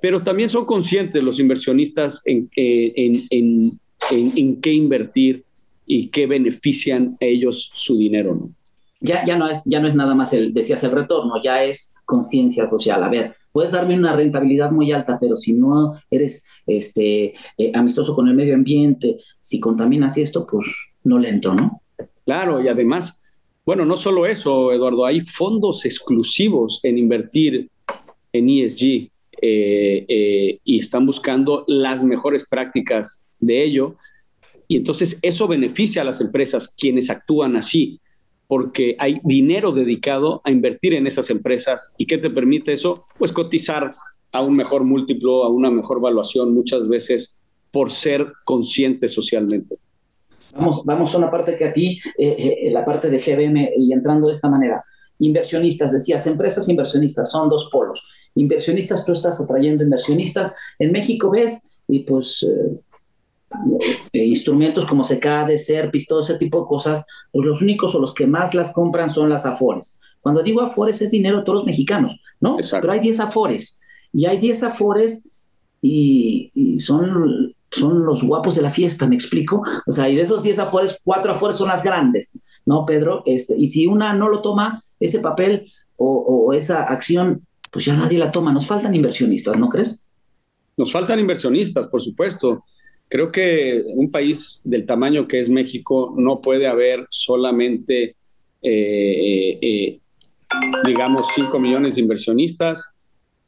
Pero 0.00 0.22
también 0.22 0.48
son 0.48 0.64
conscientes 0.64 1.22
los 1.22 1.38
inversionistas 1.38 2.22
en, 2.24 2.48
en, 2.56 3.26
en, 3.30 3.78
en 4.10 4.60
qué 4.60 4.72
invertir 4.72 5.44
y 5.86 6.08
qué 6.08 6.26
benefician 6.26 7.16
a 7.20 7.24
ellos 7.24 7.70
su 7.74 7.98
dinero, 7.98 8.34
¿no? 8.34 8.50
Ya, 9.02 9.24
ya, 9.24 9.38
no 9.38 9.48
es, 9.48 9.62
ya 9.64 9.80
no 9.80 9.88
es 9.88 9.94
nada 9.94 10.14
más 10.14 10.34
el, 10.34 10.52
decías, 10.52 10.84
el 10.84 10.90
retorno, 10.90 11.42
ya 11.42 11.64
es 11.64 11.94
conciencia 12.04 12.68
social. 12.68 13.02
A 13.02 13.08
ver, 13.08 13.32
puedes 13.50 13.72
darme 13.72 13.96
una 13.96 14.14
rentabilidad 14.14 14.70
muy 14.70 14.92
alta, 14.92 15.18
pero 15.18 15.36
si 15.36 15.54
no 15.54 15.94
eres 16.10 16.44
este, 16.66 17.32
eh, 17.56 17.72
amistoso 17.74 18.14
con 18.14 18.28
el 18.28 18.34
medio 18.34 18.54
ambiente, 18.54 19.16
si 19.40 19.58
contaminas 19.58 20.18
esto, 20.18 20.46
pues 20.46 20.66
no 21.04 21.18
le 21.18 21.30
entro, 21.30 21.54
¿no? 21.54 21.80
Claro, 22.26 22.62
y 22.62 22.68
además, 22.68 23.19
bueno, 23.70 23.86
no 23.86 23.96
solo 23.96 24.26
eso, 24.26 24.72
Eduardo, 24.72 25.06
hay 25.06 25.20
fondos 25.20 25.84
exclusivos 25.84 26.80
en 26.82 26.98
invertir 26.98 27.70
en 28.32 28.48
ESG 28.48 28.84
eh, 29.40 30.04
eh, 30.08 30.58
y 30.64 30.80
están 30.80 31.06
buscando 31.06 31.62
las 31.68 32.02
mejores 32.02 32.48
prácticas 32.48 33.24
de 33.38 33.62
ello. 33.62 33.94
Y 34.66 34.74
entonces 34.74 35.20
eso 35.22 35.46
beneficia 35.46 36.02
a 36.02 36.04
las 36.04 36.20
empresas 36.20 36.74
quienes 36.76 37.10
actúan 37.10 37.54
así 37.54 38.00
porque 38.48 38.96
hay 38.98 39.20
dinero 39.22 39.70
dedicado 39.70 40.42
a 40.42 40.50
invertir 40.50 40.94
en 40.94 41.06
esas 41.06 41.30
empresas. 41.30 41.94
¿Y 41.96 42.06
qué 42.06 42.18
te 42.18 42.28
permite 42.28 42.72
eso? 42.72 43.04
Pues 43.20 43.30
cotizar 43.30 43.94
a 44.32 44.42
un 44.42 44.56
mejor 44.56 44.82
múltiplo, 44.82 45.44
a 45.44 45.48
una 45.48 45.70
mejor 45.70 46.00
valuación 46.00 46.52
muchas 46.52 46.88
veces 46.88 47.38
por 47.70 47.92
ser 47.92 48.32
consciente 48.44 49.08
socialmente. 49.08 49.76
Vamos, 50.54 50.82
vamos 50.84 51.14
a 51.14 51.18
una 51.18 51.30
parte 51.30 51.56
que 51.56 51.64
a 51.66 51.72
ti, 51.72 51.98
eh, 52.18 52.64
eh, 52.66 52.70
la 52.70 52.84
parte 52.84 53.08
de 53.08 53.18
GBM, 53.18 53.70
y 53.76 53.92
entrando 53.92 54.26
de 54.26 54.32
esta 54.32 54.48
manera, 54.48 54.84
inversionistas, 55.18 55.92
decías, 55.92 56.26
empresas 56.26 56.68
inversionistas, 56.68 57.30
son 57.30 57.48
dos 57.48 57.68
polos. 57.70 58.02
Inversionistas, 58.34 59.04
tú 59.04 59.12
estás 59.12 59.40
atrayendo 59.40 59.84
inversionistas. 59.84 60.54
En 60.78 60.92
México 60.92 61.30
ves, 61.30 61.82
y 61.86 62.00
pues 62.00 62.46
eh, 62.48 62.80
eh, 64.12 64.24
instrumentos 64.24 64.86
como 64.86 65.02
secade, 65.02 65.58
serpis, 65.58 66.06
todo 66.06 66.20
ese 66.20 66.34
tipo 66.34 66.60
de 66.60 66.66
cosas, 66.68 67.04
pues 67.32 67.46
los 67.46 67.60
únicos 67.60 67.94
o 67.94 67.98
los 67.98 68.14
que 68.14 68.26
más 68.26 68.54
las 68.54 68.72
compran 68.72 69.10
son 69.10 69.28
las 69.28 69.44
afores. 69.44 69.98
Cuando 70.20 70.42
digo 70.42 70.60
afores 70.60 71.02
es 71.02 71.10
dinero 71.10 71.38
de 71.38 71.44
todos 71.44 71.60
los 71.60 71.66
mexicanos, 71.66 72.20
¿no? 72.40 72.58
Pero 72.70 72.92
hay 72.92 73.00
10 73.00 73.20
afores 73.20 73.80
y 74.12 74.26
hay 74.26 74.38
10 74.38 74.62
afores 74.64 75.28
y, 75.82 76.52
son, 76.78 77.49
son 77.70 78.04
los 78.04 78.22
guapos 78.22 78.56
de 78.56 78.62
la 78.62 78.70
fiesta, 78.70 79.06
¿me 79.06 79.14
explico? 79.14 79.62
O 79.86 79.92
sea, 79.92 80.08
y 80.08 80.16
de 80.16 80.22
esos 80.22 80.42
10 80.42 80.58
afores, 80.58 81.00
cuatro 81.04 81.32
afores 81.32 81.56
son 81.56 81.68
las 81.68 81.84
grandes, 81.84 82.32
¿no, 82.66 82.84
Pedro? 82.84 83.22
Este, 83.26 83.54
y 83.56 83.66
si 83.66 83.86
una 83.86 84.12
no 84.12 84.28
lo 84.28 84.42
toma, 84.42 84.82
ese 84.98 85.20
papel 85.20 85.72
o, 85.96 86.06
o 86.06 86.52
esa 86.52 86.84
acción, 86.84 87.46
pues 87.70 87.84
ya 87.84 87.96
nadie 87.96 88.18
la 88.18 88.30
toma. 88.30 88.52
Nos 88.52 88.66
faltan 88.66 88.94
inversionistas, 88.94 89.58
¿no 89.58 89.68
crees? 89.68 90.08
Nos 90.76 90.90
faltan 90.90 91.20
inversionistas, 91.20 91.86
por 91.86 92.02
supuesto. 92.02 92.64
Creo 93.08 93.30
que 93.30 93.82
un 93.94 94.10
país 94.10 94.60
del 94.64 94.86
tamaño 94.86 95.26
que 95.26 95.40
es 95.40 95.48
México 95.48 96.14
no 96.16 96.40
puede 96.40 96.66
haber 96.66 97.06
solamente, 97.10 98.16
eh, 98.62 98.62
eh, 98.62 99.58
eh, 99.62 100.00
digamos, 100.84 101.26
5 101.34 101.58
millones 101.58 101.94
de 101.94 102.02
inversionistas 102.02 102.92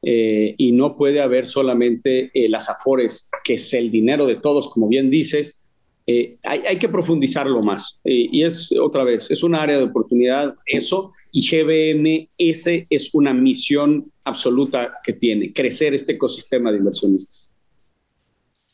y 0.02 0.72
no 0.72 0.96
puede 0.96 1.20
haber 1.20 1.46
solamente 1.46 2.30
las 2.48 2.68
afores, 2.68 3.30
que 3.44 3.54
es 3.54 3.72
el 3.74 3.90
dinero 3.90 4.26
de 4.26 4.36
todos, 4.36 4.68
como 4.68 4.88
bien 4.88 5.10
dices. 5.10 5.60
Hay, 6.06 6.60
hay, 6.68 6.78
que 6.78 6.88
profundizarlo 6.88 7.62
más. 7.62 8.00
y 8.04 8.42
es 8.42 8.72
otra 8.72 9.04
vez, 9.04 9.30
es 9.30 9.44
un 9.44 9.54
área 9.54 9.78
de 9.78 9.84
oportunidad 9.84 10.56
eso, 10.66 11.12
y 11.30 11.46
GBMS 11.46 12.86
es 12.90 13.14
una 13.14 13.32
misión 13.32 14.10
absoluta 14.24 14.94
que 15.04 15.12
tiene, 15.12 15.52
crecer 15.52 15.94
este 15.94 16.12
ecosistema 16.12 16.72
de 16.72 16.78
inversionistas. 16.78 17.51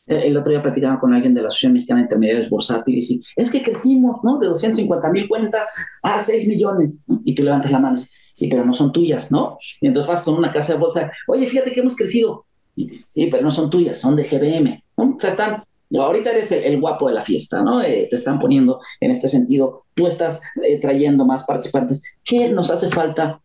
El 0.09 0.35
otro 0.35 0.51
día 0.51 0.61
platicaba 0.61 0.99
con 0.99 1.13
alguien 1.13 1.33
de 1.33 1.41
la 1.41 1.47
Asociación 1.47 1.73
Mexicana 1.73 1.99
de 1.99 2.05
Intermediarios 2.05 2.49
Bursátiles 2.49 3.11
y 3.11 3.21
es 3.35 3.51
que 3.51 3.61
crecimos, 3.61 4.17
¿no? 4.23 4.39
De 4.39 4.47
250 4.47 5.11
mil 5.11 5.27
cuentas 5.27 5.69
a 6.01 6.19
6 6.19 6.47
millones. 6.47 7.03
Y 7.23 7.35
tú 7.35 7.43
levantas 7.43 7.71
la 7.71 7.79
mano 7.79 7.95
y 7.95 7.99
dices, 7.99 8.15
sí, 8.33 8.47
pero 8.47 8.65
no 8.65 8.73
son 8.73 8.91
tuyas, 8.91 9.31
¿no? 9.31 9.57
Y 9.81 9.87
entonces 9.87 10.09
vas 10.09 10.23
con 10.23 10.35
una 10.35 10.51
casa 10.51 10.73
de 10.73 10.79
bolsa, 10.79 11.11
oye, 11.27 11.45
fíjate 11.45 11.71
que 11.71 11.81
hemos 11.81 11.95
crecido. 11.95 12.45
Y 12.75 12.87
dices, 12.87 13.07
sí, 13.09 13.27
pero 13.27 13.43
no 13.43 13.51
son 13.51 13.69
tuyas, 13.69 13.99
son 13.99 14.15
de 14.15 14.23
GBM, 14.23 14.83
¿no? 14.97 15.15
O 15.15 15.19
sea, 15.19 15.29
están, 15.31 15.63
ahorita 15.93 16.31
eres 16.31 16.51
el, 16.51 16.79
guapo 16.79 17.07
de 17.07 17.13
la 17.13 17.21
fiesta, 17.21 17.61
¿no? 17.61 17.81
Eh, 17.81 18.07
te 18.09 18.15
están 18.15 18.39
poniendo 18.39 18.79
en 18.99 19.11
este 19.11 19.27
sentido, 19.27 19.85
tú 19.93 20.07
estás 20.07 20.41
eh, 20.63 20.79
trayendo 20.79 21.25
más 21.25 21.45
participantes. 21.45 22.17
¿Qué 22.23 22.49
nos 22.49 22.71
hace 22.71 22.89
falta 22.89 23.41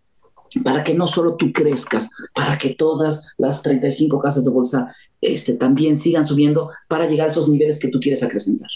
para 0.63 0.85
que 0.85 0.95
no 0.95 1.07
solo 1.07 1.37
tú 1.37 1.53
crezcas, 1.53 2.11
para 2.35 2.59
que 2.59 2.75
todas 2.75 3.35
las 3.39 3.63
35 3.63 4.21
casas 4.21 4.45
de 4.45 4.51
bolsa 4.51 4.95
este, 5.21 5.55
también 5.55 5.99
sigan 5.99 6.25
subiendo 6.25 6.71
para 6.89 7.09
llegar 7.09 7.29
a 7.29 7.31
esos 7.31 7.49
niveles 7.49 7.81
que 7.81 7.89
tú 7.89 7.99
quieres 8.01 8.23
acrecentar? 8.23 8.69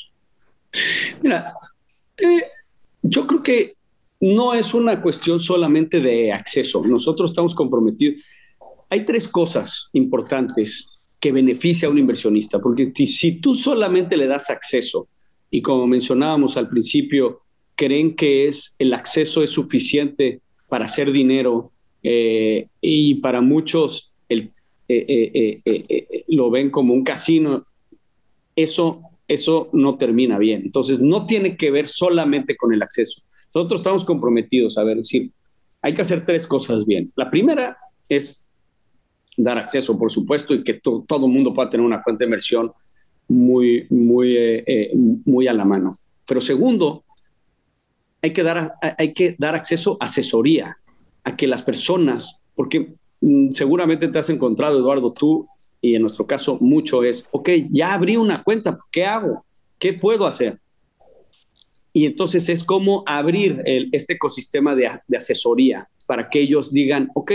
Mira, 1.22 1.54
eh, 2.16 2.42
yo 3.02 3.26
creo 3.26 3.42
que 3.42 3.76
no 4.20 4.54
es 4.54 4.74
una 4.74 5.00
cuestión 5.00 5.38
solamente 5.38 6.00
de 6.00 6.32
acceso. 6.32 6.84
Nosotros 6.84 7.30
estamos 7.30 7.54
comprometidos. 7.54 8.22
Hay 8.90 9.04
tres 9.04 9.28
cosas 9.28 9.90
importantes 9.92 10.98
que 11.20 11.32
beneficia 11.32 11.88
a 11.88 11.90
un 11.90 11.98
inversionista, 11.98 12.60
porque 12.60 12.92
si 13.06 13.40
tú 13.40 13.54
solamente 13.54 14.16
le 14.16 14.26
das 14.26 14.50
acceso, 14.50 15.08
y 15.50 15.62
como 15.62 15.86
mencionábamos 15.86 16.56
al 16.56 16.68
principio, 16.68 17.42
creen 17.74 18.14
que 18.16 18.46
es 18.46 18.74
el 18.78 18.92
acceso 18.92 19.42
es 19.42 19.50
suficiente 19.50 20.42
para 20.68 20.84
hacer 20.84 21.10
dinero 21.12 21.72
eh, 22.02 22.68
y 22.80 23.16
para 23.16 23.40
muchos 23.40 24.12
el, 24.28 24.52
eh, 24.88 25.60
eh, 25.64 26.24
lo 26.28 26.50
ven 26.50 26.70
como 26.70 26.94
un 26.94 27.02
casino, 27.02 27.66
eso, 28.54 29.02
eso 29.26 29.68
no 29.72 29.96
termina 29.96 30.38
bien. 30.38 30.62
Entonces, 30.64 31.00
no 31.00 31.26
tiene 31.26 31.56
que 31.56 31.70
ver 31.70 31.88
solamente 31.88 32.56
con 32.56 32.72
el 32.72 32.82
acceso. 32.82 33.22
Nosotros 33.54 33.80
estamos 33.80 34.04
comprometidos 34.04 34.78
a 34.78 34.84
ver, 34.84 34.98
decir, 34.98 35.30
hay 35.80 35.94
que 35.94 36.02
hacer 36.02 36.24
tres 36.26 36.46
cosas 36.46 36.84
bien. 36.84 37.12
La 37.16 37.30
primera 37.30 37.76
es 38.08 38.46
dar 39.36 39.58
acceso, 39.58 39.98
por 39.98 40.12
supuesto, 40.12 40.54
y 40.54 40.62
que 40.64 40.74
todo 40.74 41.26
el 41.26 41.32
mundo 41.32 41.54
pueda 41.54 41.70
tener 41.70 41.86
una 41.86 42.02
cuenta 42.02 42.20
de 42.20 42.26
inversión 42.26 42.72
muy, 43.28 43.86
muy, 43.88 44.64
muy 45.24 45.46
a 45.46 45.52
la 45.52 45.64
mano. 45.64 45.92
Pero 46.26 46.40
segundo, 46.40 47.04
hay 48.22 48.32
que 48.32 48.42
dar, 48.42 48.74
hay 48.80 49.12
que 49.12 49.36
dar 49.38 49.54
acceso 49.54 49.96
a 50.00 50.06
asesoría, 50.06 50.78
a 51.24 51.36
que 51.36 51.46
las 51.46 51.62
personas, 51.62 52.40
porque 52.54 52.94
mm, 53.20 53.50
seguramente 53.50 54.08
te 54.08 54.18
has 54.18 54.30
encontrado, 54.30 54.78
Eduardo, 54.78 55.12
tú 55.12 55.48
y 55.80 55.94
en 55.94 56.02
nuestro 56.02 56.26
caso 56.26 56.58
mucho 56.60 57.04
es, 57.04 57.28
ok, 57.30 57.50
ya 57.70 57.92
abrí 57.92 58.16
una 58.16 58.42
cuenta, 58.42 58.78
¿qué 58.90 59.04
hago? 59.04 59.44
¿Qué 59.78 59.92
puedo 59.92 60.26
hacer? 60.26 60.58
Y 61.92 62.06
entonces 62.06 62.48
es 62.48 62.64
como 62.64 63.02
abrir 63.06 63.62
el, 63.64 63.88
este 63.92 64.14
ecosistema 64.14 64.74
de, 64.74 64.90
de, 65.06 65.16
asesoría 65.16 65.88
para 66.06 66.28
que 66.28 66.40
ellos 66.40 66.72
digan, 66.72 67.10
ok, 67.14 67.32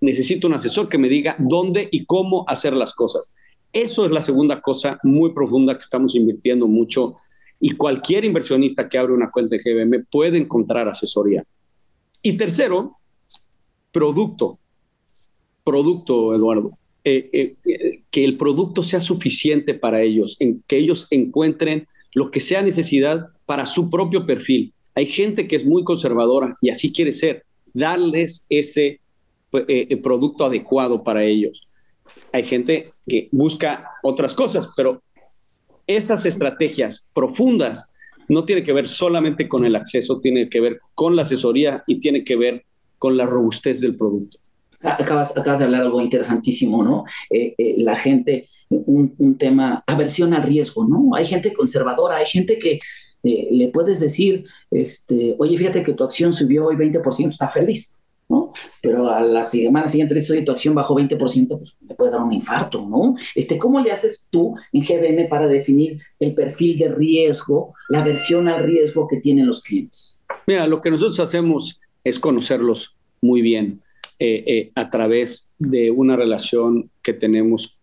necesito 0.00 0.46
un 0.46 0.54
asesor 0.54 0.88
que 0.88 0.98
me 0.98 1.08
diga 1.08 1.36
dónde 1.38 1.88
y 1.90 2.04
cómo 2.04 2.44
hacer 2.48 2.72
las 2.72 2.94
cosas. 2.94 3.34
Eso 3.72 4.04
es 4.04 4.10
la 4.10 4.22
segunda 4.22 4.60
cosa 4.60 4.98
muy 5.02 5.32
profunda 5.32 5.74
que 5.74 5.80
estamos 5.80 6.14
invirtiendo 6.14 6.66
mucho 6.66 7.16
y 7.64 7.76
cualquier 7.76 8.24
inversionista 8.24 8.88
que 8.88 8.98
abre 8.98 9.12
una 9.12 9.30
cuenta 9.30 9.54
de 9.54 9.62
GBM 9.62 10.04
puede 10.10 10.36
encontrar 10.36 10.88
asesoría. 10.88 11.44
Y 12.20 12.36
tercero, 12.36 12.96
producto. 13.92 14.58
Producto, 15.62 16.34
Eduardo. 16.34 16.76
Eh, 17.04 17.30
eh, 17.32 17.56
eh, 17.64 18.02
que 18.10 18.24
el 18.24 18.36
producto 18.36 18.82
sea 18.82 19.00
suficiente 19.00 19.74
para 19.74 20.02
ellos, 20.02 20.36
en 20.40 20.64
que 20.66 20.76
ellos 20.76 21.06
encuentren 21.10 21.86
lo 22.14 22.32
que 22.32 22.40
sea 22.40 22.62
necesidad 22.62 23.28
para 23.46 23.64
su 23.64 23.88
propio 23.88 24.26
perfil. 24.26 24.74
Hay 24.96 25.06
gente 25.06 25.46
que 25.46 25.54
es 25.54 25.64
muy 25.64 25.84
conservadora 25.84 26.58
y 26.60 26.70
así 26.70 26.92
quiere 26.92 27.12
ser, 27.12 27.44
darles 27.72 28.44
ese 28.48 29.00
producto 30.02 30.46
adecuado 30.46 31.04
para 31.04 31.24
ellos. 31.24 31.68
Hay 32.32 32.42
gente 32.42 32.92
que 33.06 33.28
busca 33.30 33.88
otras 34.02 34.34
cosas, 34.34 34.70
pero 34.76 35.02
esas 35.96 36.26
estrategias 36.26 37.08
profundas 37.14 37.88
no 38.28 38.44
tiene 38.44 38.62
que 38.62 38.72
ver 38.72 38.88
solamente 38.88 39.48
con 39.48 39.64
el 39.64 39.76
acceso, 39.76 40.20
tiene 40.20 40.48
que 40.48 40.60
ver 40.60 40.80
con 40.94 41.16
la 41.16 41.22
asesoría 41.22 41.84
y 41.86 42.00
tiene 42.00 42.24
que 42.24 42.36
ver 42.36 42.64
con 42.98 43.16
la 43.16 43.26
robustez 43.26 43.80
del 43.80 43.96
producto. 43.96 44.38
Acabas, 44.80 45.36
acabas 45.36 45.60
de 45.60 45.66
hablar 45.66 45.82
algo 45.82 46.00
interesantísimo, 46.00 46.82
¿no? 46.82 47.04
Eh, 47.30 47.54
eh, 47.56 47.74
la 47.78 47.94
gente, 47.94 48.48
un, 48.68 49.36
tema, 49.38 49.84
aversión 49.86 50.34
al 50.34 50.42
riesgo, 50.42 50.84
¿no? 50.84 51.14
Hay 51.14 51.26
gente 51.26 51.52
conservadora, 51.52 52.16
hay 52.16 52.26
gente 52.26 52.58
que 52.58 52.78
eh, 53.22 53.48
le 53.50 53.68
puedes 53.68 54.00
decir, 54.00 54.44
este, 54.70 55.36
oye, 55.38 55.56
fíjate 55.56 55.84
que 55.84 55.94
tu 55.94 56.02
acción 56.02 56.32
subió 56.32 56.66
hoy 56.66 56.76
20%, 56.76 57.28
está 57.28 57.48
feliz. 57.48 57.98
Pero 58.80 59.08
a 59.08 59.20
la 59.20 59.44
semana 59.44 59.88
siguiente 59.88 60.14
dices, 60.14 60.30
oye, 60.30 60.42
tu 60.42 60.52
acción 60.52 60.74
bajó 60.74 60.94
20%, 60.96 61.18
pues 61.58 61.76
le 61.86 61.94
puede 61.94 62.10
dar 62.10 62.22
un 62.22 62.32
infarto, 62.32 62.86
¿no? 62.86 63.14
Este, 63.34 63.58
¿Cómo 63.58 63.80
le 63.80 63.90
haces 63.90 64.28
tú 64.30 64.54
en 64.72 64.82
GBM 64.82 65.28
para 65.28 65.46
definir 65.46 66.00
el 66.18 66.34
perfil 66.34 66.78
de 66.78 66.94
riesgo, 66.94 67.74
la 67.88 68.02
versión 68.02 68.48
al 68.48 68.64
riesgo 68.64 69.06
que 69.08 69.18
tienen 69.18 69.46
los 69.46 69.62
clientes? 69.62 70.20
Mira, 70.46 70.66
lo 70.66 70.80
que 70.80 70.90
nosotros 70.90 71.20
hacemos 71.20 71.80
es 72.04 72.18
conocerlos 72.18 72.96
muy 73.20 73.42
bien 73.42 73.82
eh, 74.18 74.44
eh, 74.46 74.72
a 74.74 74.90
través 74.90 75.52
de 75.58 75.90
una 75.90 76.16
relación 76.16 76.90
que 77.02 77.12
tenemos 77.12 77.80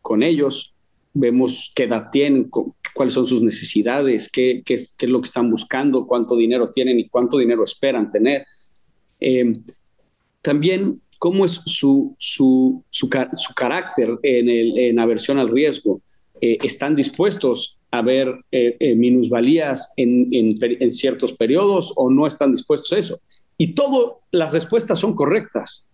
con 0.00 0.22
ellos. 0.22 0.74
Vemos 1.14 1.72
qué 1.74 1.84
edad 1.84 2.10
tienen, 2.12 2.50
cuáles 2.94 3.14
son 3.14 3.26
sus 3.26 3.42
necesidades, 3.42 4.30
qué, 4.30 4.62
qué, 4.64 4.74
es, 4.74 4.94
qué, 4.96 5.06
es, 5.06 5.10
lo 5.10 5.20
que 5.20 5.28
están 5.28 5.50
buscando, 5.50 6.06
cuánto 6.06 6.36
dinero 6.36 6.70
tienen 6.70 6.98
y 6.98 7.08
cuánto 7.08 7.38
dinero 7.38 7.64
esperan 7.64 8.10
tener. 8.10 8.46
Eh, 9.20 9.52
también 10.48 11.02
cómo 11.18 11.44
es 11.44 11.60
su, 11.66 12.16
su, 12.18 12.82
su, 12.88 13.10
su 13.36 13.54
carácter 13.54 14.18
en, 14.22 14.48
el, 14.48 14.98
aversión 14.98 15.38
al 15.38 15.50
riesgo. 15.50 16.00
Eh, 16.40 16.56
¿Están 16.62 16.96
dispuestos 16.96 17.78
a 17.90 18.00
ver 18.00 18.28
eh, 18.50 18.74
eh, 18.80 18.94
minusvalías 18.94 19.92
en, 19.98 20.30
en, 20.32 20.48
en, 20.62 20.90
ciertos 20.90 21.34
periodos 21.34 21.92
o 21.96 22.08
no 22.08 22.26
están 22.26 22.52
dispuestos 22.52 22.94
a 22.94 22.98
eso? 22.98 23.20
Y 23.58 23.74
todas 23.74 24.14
las 24.30 24.50
respuestas 24.50 24.98
son 24.98 25.14
correctas. 25.14 25.84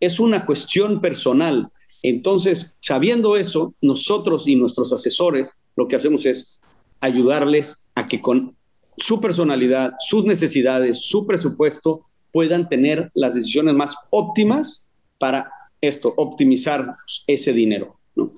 Es 0.00 0.20
una 0.20 0.44
cuestión 0.44 1.00
personal. 1.00 1.70
Entonces, 2.02 2.76
sabiendo 2.80 3.38
eso, 3.38 3.74
nosotros 3.80 4.46
y 4.46 4.54
nuestros 4.54 4.92
asesores 4.92 5.54
lo 5.76 5.88
que 5.88 5.96
hacemos 5.96 6.26
es 6.26 6.58
ayudarles 7.00 7.86
a 7.94 8.06
que 8.06 8.20
con 8.20 8.54
su 8.98 9.18
personalidad, 9.18 9.94
sus 9.98 10.26
necesidades, 10.26 11.06
su 11.06 11.26
presupuesto, 11.26 12.04
puedan 12.34 12.68
tener 12.68 13.12
las 13.14 13.36
decisiones 13.36 13.74
más 13.74 13.96
óptimas 14.10 14.88
para 15.18 15.52
esto, 15.80 16.12
optimizar 16.16 16.96
ese 17.28 17.52
dinero. 17.52 18.00
¿no? 18.16 18.32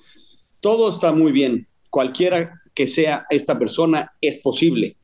Todo 0.60 0.90
está 0.90 1.12
muy 1.12 1.32
bien. 1.32 1.66
Cualquiera 1.88 2.60
que 2.74 2.86
sea 2.86 3.24
esta 3.30 3.58
persona 3.58 4.12
es 4.20 4.36
posible. 4.36 4.98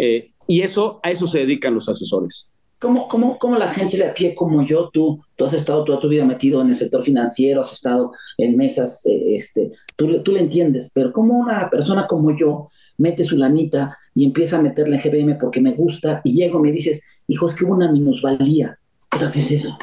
Eh, 0.00 0.32
y 0.48 0.62
eso, 0.62 0.98
a 1.04 1.12
eso 1.12 1.28
se 1.28 1.38
dedican 1.38 1.76
los 1.76 1.88
asesores. 1.88 2.50
¿Cómo, 2.80 3.06
cómo, 3.06 3.38
cómo 3.38 3.56
la 3.56 3.68
gente 3.68 3.96
de 3.96 4.06
a 4.06 4.12
pie 4.12 4.34
como 4.34 4.66
yo, 4.66 4.90
tú, 4.92 5.20
tú 5.36 5.44
has 5.44 5.52
estado 5.52 5.84
toda 5.84 6.00
tu 6.00 6.08
vida 6.08 6.24
metido 6.24 6.60
en 6.60 6.68
el 6.68 6.74
sector 6.74 7.04
financiero, 7.04 7.60
has 7.60 7.72
estado 7.72 8.10
en 8.36 8.56
mesas, 8.56 9.06
eh, 9.06 9.34
este, 9.34 9.70
tú, 9.94 10.20
tú 10.24 10.32
le 10.32 10.40
entiendes, 10.40 10.90
pero 10.92 11.12
¿cómo 11.12 11.38
una 11.38 11.70
persona 11.70 12.06
como 12.06 12.36
yo 12.36 12.68
mete 12.98 13.22
su 13.22 13.38
lanita 13.38 13.96
y 14.14 14.26
empieza 14.26 14.58
a 14.58 14.62
meterle 14.62 14.96
en 14.96 15.02
GBM 15.02 15.38
porque 15.38 15.60
me 15.60 15.72
gusta 15.72 16.20
y 16.24 16.34
llego 16.34 16.58
y 16.58 16.62
me 16.62 16.72
dices, 16.72 17.15
hijo, 17.28 17.46
es 17.46 17.56
que 17.56 17.64
hubo 17.64 17.74
una 17.74 17.90
minusvalía. 17.90 18.78
¿Qué 19.10 19.38
es 19.38 19.50
eso? 19.50 19.78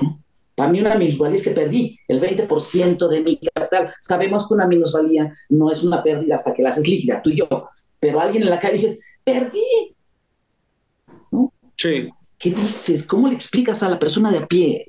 Para 0.56 0.72
mí 0.72 0.80
una 0.80 0.96
minusvalía 0.96 1.36
es 1.36 1.44
que 1.44 1.52
perdí 1.52 1.98
el 2.08 2.22
20% 2.22 3.08
de 3.08 3.22
mi 3.22 3.40
capital. 3.40 3.92
Sabemos 4.00 4.48
que 4.48 4.54
una 4.54 4.68
minusvalía 4.68 5.34
no 5.50 5.72
es 5.72 5.84
una 5.84 6.04
pérdida 6.04 6.36
hasta 6.36 6.54
que 6.54 6.62
la 6.62 6.70
haces 6.70 6.88
líquida, 6.88 7.22
tú 7.22 7.32
y 7.32 7.38
yo. 7.38 7.70
Pero 8.00 8.20
alguien 8.20 8.44
en 8.44 8.50
la 8.50 8.60
calle 8.60 8.74
dices, 8.74 9.00
perdí. 9.24 9.96
¿No? 11.32 11.52
Sí. 11.76 12.10
¿Qué 12.38 12.52
dices? 12.52 13.08
¿Cómo 13.08 13.28
le 13.28 13.36
explicas 13.36 13.82
a 13.82 13.90
la 13.90 13.98
persona 13.98 14.32
de 14.32 14.40
a 14.40 14.48
pie? 14.48 14.86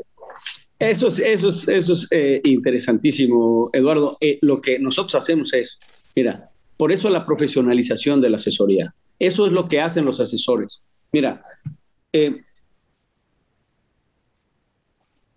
Eso 0.79 1.09
es, 1.09 1.21
eso 1.21 1.49
es, 1.49 1.69
eso 1.69 1.93
es 1.93 2.09
eh, 2.11 2.41
interesantísimo, 2.45 3.71
Eduardo. 3.73 4.17
Eh, 4.21 4.39
lo 4.43 4.61
que 4.61 4.79
nosotros 4.79 5.15
hacemos 5.15 5.55
es, 5.55 5.81
mira, 6.15 6.51
por 6.77 6.93
eso 6.93 7.09
la 7.09 7.25
profesionalización 7.25 8.21
de 8.21 8.31
la 8.31 8.37
asesoría. 8.37 8.95
Eso 9.19 9.47
es 9.47 9.53
lo 9.53 9.69
que 9.69 9.81
hacen 9.81 10.05
los 10.05 10.21
asesores. 10.21 10.85
Mira, 11.13 11.41
eh, 12.15 12.41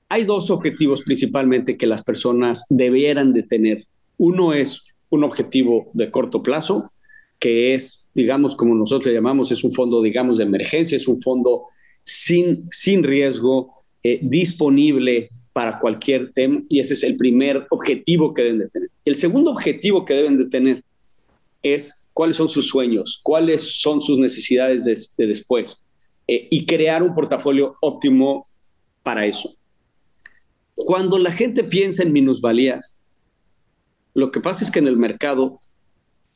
hay 0.09 0.23
dos 0.23 0.51
objetivos 0.51 1.01
principalmente 1.01 1.75
que 1.75 1.87
las 1.87 2.03
personas 2.03 2.65
debieran 2.69 3.33
de 3.33 3.43
tener. 3.43 3.85
Uno 4.17 4.53
es 4.53 4.83
un 5.09 5.23
objetivo 5.23 5.89
de 5.93 6.11
corto 6.11 6.43
plazo, 6.43 6.83
que 7.39 7.73
es, 7.73 8.05
digamos, 8.13 8.55
como 8.55 8.75
nosotros 8.75 9.07
le 9.07 9.13
llamamos, 9.13 9.51
es 9.51 9.63
un 9.63 9.71
fondo, 9.71 10.01
digamos, 10.03 10.37
de 10.37 10.43
emergencia, 10.43 10.95
es 10.95 11.07
un 11.07 11.19
fondo 11.19 11.63
sin, 12.03 12.67
sin 12.69 13.03
riesgo, 13.03 13.73
eh, 14.03 14.19
disponible 14.21 15.31
para 15.53 15.79
cualquier 15.79 16.31
tema, 16.31 16.61
y 16.69 16.79
ese 16.79 16.93
es 16.93 17.03
el 17.03 17.17
primer 17.17 17.65
objetivo 17.71 18.35
que 18.35 18.43
deben 18.43 18.59
de 18.59 18.69
tener. 18.69 18.89
El 19.03 19.15
segundo 19.15 19.49
objetivo 19.49 20.05
que 20.05 20.13
deben 20.13 20.37
de 20.37 20.45
tener 20.45 20.83
es 21.63 22.05
cuáles 22.13 22.35
son 22.35 22.47
sus 22.47 22.67
sueños, 22.67 23.19
cuáles 23.23 23.63
son 23.81 23.99
sus 23.99 24.19
necesidades 24.19 24.85
de, 24.85 24.95
de 25.17 25.27
después, 25.27 25.86
eh, 26.27 26.47
y 26.51 26.65
crear 26.65 27.03
un 27.03 27.13
portafolio 27.13 27.77
óptimo 27.81 28.43
para 29.01 29.25
eso. 29.25 29.55
Cuando 30.75 31.17
la 31.17 31.31
gente 31.31 31.63
piensa 31.63 32.03
en 32.03 32.11
minusvalías, 32.11 32.99
lo 34.13 34.31
que 34.31 34.41
pasa 34.41 34.63
es 34.63 34.71
que 34.71 34.79
en 34.79 34.87
el 34.87 34.97
mercado 34.97 35.59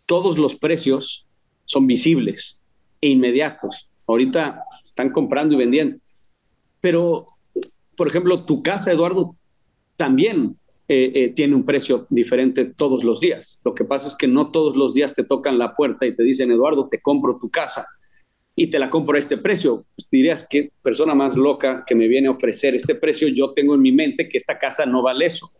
todos 0.05 0.37
los 0.37 0.55
precios 0.55 1.27
son 1.65 1.87
visibles 1.87 2.59
e 3.01 3.09
inmediatos. 3.09 3.89
Ahorita 4.07 4.63
están 4.83 5.11
comprando 5.11 5.55
y 5.55 5.57
vendiendo. 5.57 5.97
Pero, 6.79 7.27
por 7.95 8.07
ejemplo, 8.07 8.45
tu 8.45 8.63
casa, 8.63 8.91
Eduardo, 8.91 9.35
también 9.97 10.57
eh, 10.87 11.11
eh, 11.13 11.29
tiene 11.29 11.55
un 11.55 11.63
precio 11.63 12.07
diferente 12.09 12.65
todos 12.65 13.03
los 13.03 13.19
días. 13.19 13.61
Lo 13.63 13.73
que 13.73 13.85
pasa 13.85 14.07
es 14.07 14.15
que 14.15 14.27
no 14.27 14.51
todos 14.51 14.75
los 14.75 14.93
días 14.93 15.13
te 15.13 15.23
tocan 15.23 15.57
la 15.57 15.75
puerta 15.75 16.05
y 16.05 16.15
te 16.15 16.23
dicen, 16.23 16.51
Eduardo, 16.51 16.87
te 16.89 17.01
compro 17.01 17.37
tu 17.37 17.49
casa 17.49 17.87
y 18.55 18.67
te 18.67 18.79
la 18.79 18.89
compro 18.89 19.15
a 19.15 19.19
este 19.19 19.37
precio. 19.37 19.85
Pues 19.95 20.07
dirías, 20.09 20.45
qué 20.49 20.71
persona 20.81 21.15
más 21.15 21.35
loca 21.35 21.83
que 21.85 21.95
me 21.95 22.07
viene 22.07 22.27
a 22.27 22.31
ofrecer 22.31 22.75
este 22.75 22.95
precio. 22.95 23.27
Yo 23.27 23.53
tengo 23.53 23.75
en 23.75 23.81
mi 23.81 23.91
mente 23.91 24.27
que 24.27 24.37
esta 24.37 24.59
casa 24.59 24.85
no 24.85 25.01
vale 25.01 25.25
eso. 25.25 25.51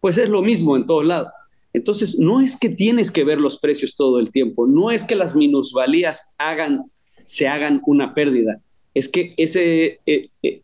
Pues 0.00 0.18
es 0.18 0.28
lo 0.28 0.42
mismo 0.42 0.76
en 0.76 0.86
todos 0.86 1.04
lados. 1.04 1.32
Entonces, 1.72 2.18
no 2.18 2.40
es 2.40 2.56
que 2.56 2.70
tienes 2.70 3.10
que 3.10 3.24
ver 3.24 3.38
los 3.38 3.58
precios 3.58 3.96
todo 3.96 4.18
el 4.18 4.30
tiempo, 4.30 4.66
no 4.66 4.90
es 4.90 5.04
que 5.04 5.14
las 5.14 5.36
minusvalías 5.36 6.34
hagan, 6.38 6.90
se 7.26 7.48
hagan 7.48 7.82
una 7.84 8.14
pérdida, 8.14 8.62
es 8.94 9.10
que 9.10 9.30
ese, 9.36 10.00
eh, 10.06 10.22
eh, 10.42 10.62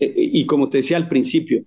eh, 0.00 0.14
y 0.16 0.46
como 0.46 0.68
te 0.68 0.78
decía 0.78 0.96
al 0.96 1.08
principio, 1.08 1.62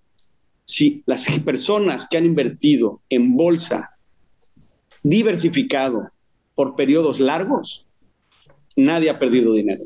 si 0.66 1.04
las 1.06 1.26
personas 1.46 2.06
que 2.10 2.18
han 2.18 2.26
invertido 2.26 3.02
en 3.10 3.38
bolsa 3.38 3.92
diversificado 5.04 6.12
por 6.54 6.76
periodos 6.76 7.22
largos, 7.22 7.88
nadie 8.76 9.10
ha 9.10 9.20
perdido 9.20 9.54
dinero. 9.54 9.84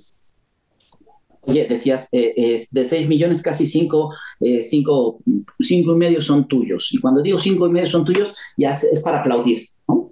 Oye, 1.48 1.65
decías, 1.67 2.08
eh, 2.12 2.34
es 2.36 2.71
de 2.71 2.84
6 2.84 3.08
millones, 3.08 3.41
casi 3.41 3.67
5, 3.67 4.10
5 4.39 4.45
eh, 4.45 4.63
cinco, 5.60 5.93
y 5.93 5.95
medio 5.95 6.21
son 6.21 6.48
tuyos. 6.48 6.89
Y 6.91 7.00
cuando 7.00 7.21
digo 7.21 7.38
5 7.38 7.67
y 7.67 7.71
medio 7.71 7.88
son 7.88 8.04
tuyos, 8.04 8.34
ya 8.58 8.71
es, 8.71 9.02
para 9.04 9.19
aplaudir, 9.19 9.60
¿no? 9.88 10.12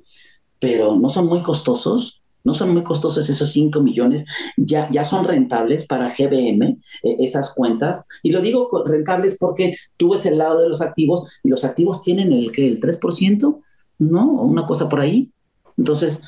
Pero 0.59 0.95
no 0.95 1.09
son 1.09 1.25
muy 1.27 1.41
costosos, 1.41 2.21
no 2.43 2.53
son 2.53 2.71
muy 2.71 2.83
costosos 2.83 3.27
esos 3.29 3.51
5 3.51 3.81
millones, 3.81 4.25
ya, 4.57 4.89
ya 4.91 5.03
son 5.03 5.25
rentables 5.25 5.87
para 5.87 6.07
GBM 6.07 6.77
eh, 7.03 7.15
esas 7.19 7.55
cuentas. 7.55 8.05
Y 8.21 8.31
lo 8.31 8.41
digo 8.41 8.69
rentables 8.85 9.37
porque 9.39 9.75
tú 9.97 10.11
ves 10.11 10.25
el 10.27 10.37
lado 10.37 10.61
de 10.61 10.69
los 10.69 10.81
activos 10.81 11.27
y 11.43 11.49
los 11.49 11.65
activos 11.65 12.03
tienen 12.03 12.31
el, 12.31 12.51
¿qué? 12.51 12.67
el 12.67 12.79
3%, 12.79 13.59
¿no? 13.99 14.31
Una 14.31 14.67
cosa 14.67 14.87
por 14.87 14.99
ahí. 14.99 15.31
Entonces, 15.77 16.21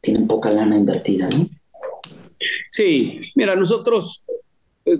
tienen 0.00 0.28
poca 0.28 0.52
lana 0.52 0.76
invertida, 0.76 1.28
¿no? 1.28 1.48
Sí, 2.70 3.20
mira, 3.34 3.56
nosotros 3.56 4.24
eh, 4.84 4.98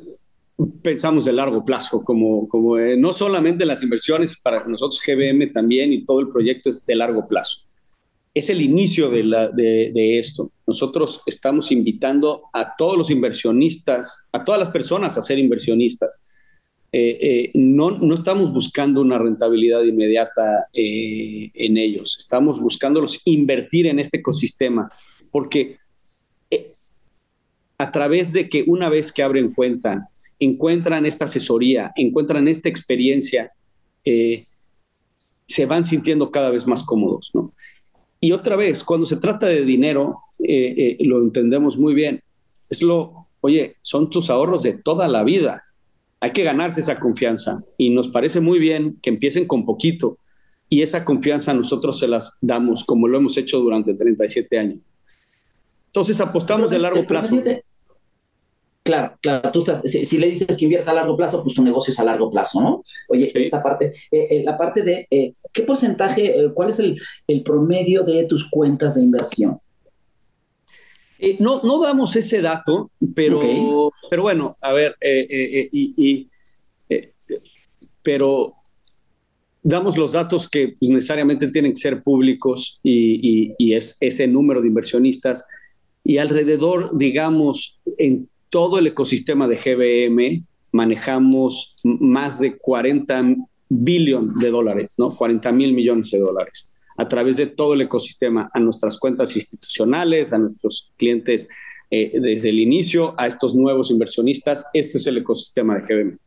pensamos 0.82 1.24
de 1.24 1.32
largo 1.32 1.64
plazo, 1.64 2.02
como, 2.02 2.46
como 2.48 2.78
eh, 2.78 2.96
no 2.96 3.12
solamente 3.12 3.66
las 3.66 3.82
inversiones, 3.82 4.38
para 4.38 4.64
nosotros 4.64 5.00
GBM 5.04 5.52
también 5.52 5.92
y 5.92 6.04
todo 6.04 6.20
el 6.20 6.28
proyecto 6.28 6.68
es 6.68 6.84
de 6.84 6.94
largo 6.94 7.26
plazo. 7.26 7.62
Es 8.34 8.48
el 8.48 8.62
inicio 8.62 9.10
de, 9.10 10.18
esto. 10.18 10.52
Nosotros 10.66 11.20
estamos 11.26 11.70
invitando 11.70 12.44
a 12.54 12.74
todos 12.76 12.96
los 12.96 13.10
inversionistas, 13.10 14.28
a 14.32 14.42
todas 14.42 14.58
las 14.58 14.70
personas 14.70 15.18
a 15.18 15.22
ser 15.22 15.38
inversionistas. 15.38 16.18
Eh, 16.94 17.50
no, 17.54 17.90
no, 17.90 18.14
estamos 18.14 18.52
buscando 18.52 19.02
una 19.02 19.18
rentabilidad 19.18 19.82
inmediata 19.82 20.66
en 20.72 21.76
ellos, 21.76 22.16
estamos 22.18 22.60
buscándolos 22.60 23.20
invertir 23.26 23.86
en 23.86 23.98
este 23.98 24.18
ecosistema, 24.18 24.90
porque 25.30 25.78
a 27.82 27.90
través 27.90 28.32
de 28.32 28.48
que 28.48 28.62
una 28.68 28.88
vez 28.88 29.12
que 29.12 29.24
abren 29.24 29.52
cuenta, 29.52 30.08
encuentran 30.38 31.04
esta 31.04 31.24
asesoría, 31.24 31.90
encuentran 31.96 32.46
esta 32.46 32.68
experiencia, 32.68 33.50
eh, 34.04 34.46
se 35.48 35.66
van 35.66 35.84
sintiendo 35.84 36.30
cada 36.30 36.50
vez 36.50 36.64
más 36.64 36.84
cómodos, 36.84 37.32
¿no? 37.34 37.52
Y 38.20 38.30
otra 38.30 38.54
vez, 38.54 38.84
cuando 38.84 39.04
se 39.04 39.16
trata 39.16 39.46
de 39.46 39.64
dinero, 39.64 40.20
eh, 40.38 40.96
eh, 41.00 41.04
lo 41.04 41.20
entendemos 41.22 41.76
muy 41.76 41.92
bien. 41.92 42.22
Es 42.70 42.82
lo, 42.82 43.26
oye, 43.40 43.74
son 43.82 44.08
tus 44.10 44.30
ahorros 44.30 44.62
de 44.62 44.74
toda 44.74 45.08
la 45.08 45.24
vida. 45.24 45.64
Hay 46.20 46.30
que 46.30 46.44
ganarse 46.44 46.82
esa 46.82 47.00
confianza 47.00 47.64
y 47.78 47.90
nos 47.90 48.06
parece 48.06 48.38
muy 48.38 48.60
bien 48.60 48.96
que 49.02 49.10
empiecen 49.10 49.46
con 49.48 49.66
poquito 49.66 50.18
y 50.68 50.82
esa 50.82 51.04
confianza 51.04 51.52
nosotros 51.52 51.98
se 51.98 52.06
las 52.06 52.38
damos 52.40 52.84
como 52.84 53.08
lo 53.08 53.18
hemos 53.18 53.36
hecho 53.38 53.58
durante 53.58 53.92
37 53.92 54.56
años. 54.56 54.78
Entonces 55.86 56.20
apostamos 56.20 56.70
de 56.70 56.78
largo 56.78 57.04
plazo. 57.08 57.40
Claro, 58.84 59.16
claro, 59.20 59.52
tú 59.52 59.60
estás, 59.60 59.82
si, 59.82 60.18
le 60.18 60.28
dices 60.28 60.56
que 60.56 60.64
invierta 60.64 60.90
a 60.90 60.94
largo 60.94 61.16
plazo, 61.16 61.40
pues 61.44 61.54
tu 61.54 61.62
negocio 61.62 61.92
es 61.92 62.00
a 62.00 62.04
largo 62.04 62.28
plazo, 62.32 62.60
¿no? 62.60 62.82
Oye, 63.08 63.30
sí. 63.30 63.42
esta 63.42 63.62
parte, 63.62 63.92
eh, 64.10 64.26
eh, 64.30 64.42
la 64.44 64.56
parte 64.56 64.82
de, 64.82 65.06
eh, 65.08 65.34
¿qué 65.52 65.62
porcentaje, 65.62 66.50
cuál 66.52 66.70
es 66.70 66.80
el, 66.80 67.00
el, 67.28 67.44
promedio 67.44 68.02
de 68.02 68.24
tus 68.24 68.50
cuentas 68.50 68.96
de 68.96 69.02
inversión? 69.02 69.60
No, 71.38 71.62
no 71.62 71.80
damos 71.80 72.16
ese 72.16 72.42
dato, 72.42 72.90
pero, 73.14 73.92
pero 74.10 74.22
bueno, 74.22 74.56
a 74.60 74.72
ver, 74.72 74.96
y, 75.00 76.28
pero 78.02 78.54
damos 79.62 79.96
los 79.96 80.10
datos 80.10 80.50
que 80.50 80.74
pues, 80.80 80.90
necesariamente 80.90 81.46
tienen 81.46 81.74
que 81.74 81.80
ser 81.80 82.02
públicos 82.02 82.80
y, 82.82 83.54
y, 83.56 83.74
es 83.74 83.96
ese 84.00 84.26
número 84.26 84.60
de 84.60 84.66
inversionistas. 84.66 85.46
Y 86.02 86.18
alrededor, 86.18 86.98
digamos, 86.98 87.80
en 87.96 88.28
todo 88.52 88.78
el 88.78 88.86
ecosistema 88.86 89.48
de 89.48 89.56
GBM 89.56 90.46
manejamos 90.72 91.76
más 91.82 92.38
de 92.38 92.58
40 92.58 93.34
billones 93.70 94.34
de 94.40 94.50
dólares, 94.50 94.90
¿no? 94.98 95.16
40 95.16 95.50
mil 95.52 95.72
millones 95.72 96.10
de 96.10 96.18
dólares 96.18 96.70
a 96.98 97.08
través 97.08 97.38
de 97.38 97.46
todo 97.46 97.72
el 97.72 97.80
ecosistema, 97.80 98.50
a 98.52 98.60
nuestras 98.60 98.98
cuentas 98.98 99.34
institucionales, 99.34 100.34
a 100.34 100.38
nuestros 100.38 100.92
clientes 100.98 101.48
eh, 101.90 102.20
desde 102.20 102.50
el 102.50 102.60
inicio, 102.60 103.14
a 103.16 103.26
estos 103.26 103.54
nuevos 103.54 103.90
inversionistas. 103.90 104.66
Este 104.74 104.98
es 104.98 105.06
el 105.06 105.16
ecosistema 105.16 105.76
de 105.76 105.80
GBM. 105.80 106.18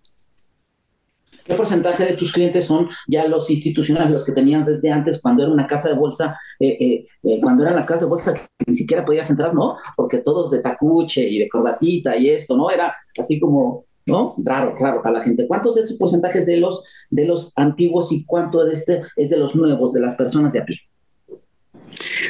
¿Qué 1.46 1.54
porcentaje 1.54 2.04
de 2.04 2.14
tus 2.14 2.32
clientes 2.32 2.66
son 2.66 2.90
ya 3.08 3.28
los 3.28 3.52
institucionales, 3.52 4.12
los 4.12 4.26
que 4.26 4.32
tenías 4.32 4.66
desde 4.66 4.92
antes, 4.92 5.22
cuando 5.22 5.44
era 5.44 5.52
una 5.52 5.68
casa 5.68 5.90
de 5.90 5.96
bolsa, 5.96 6.36
eh, 6.60 6.76
eh, 6.80 7.06
eh, 7.22 7.40
cuando 7.40 7.62
eran 7.62 7.76
las 7.76 7.86
casas 7.86 8.02
de 8.02 8.08
bolsa 8.08 8.34
que 8.34 8.42
ni 8.66 8.74
siquiera 8.74 9.06
podías 9.06 9.30
entrar, 9.30 9.54
¿no? 9.54 9.78
Porque 9.96 10.18
todos 10.18 10.50
de 10.50 10.60
tacuche 10.60 11.22
y 11.22 11.38
de 11.38 11.48
corbatita 11.48 12.18
y 12.18 12.32
esto, 12.32 12.58
¿no? 12.58 12.72
Era 12.72 12.96
así 13.20 13.40
como, 13.40 13.86
¿no? 14.08 14.34
Raro, 14.40 14.76
raro 14.80 15.04
para 15.04 15.20
la 15.20 15.22
gente. 15.22 15.48
¿Cuántos 15.48 15.76
de 15.76 15.82
esos 15.82 15.98
porcentajes 15.98 16.48
de 16.48 16.58
los, 16.58 16.84
de 17.12 17.26
los 17.26 17.54
antiguos 17.56 18.12
y 18.12 18.26
cuánto 18.26 18.66
de 18.66 18.74
este 18.74 19.04
es 19.16 19.30
de 19.30 19.38
los 19.38 19.56
nuevos, 19.56 19.94
de 19.94 20.02
las 20.02 20.16
personas 20.16 20.52
de 20.52 20.62
a 20.62 20.66
pie? 20.66 20.80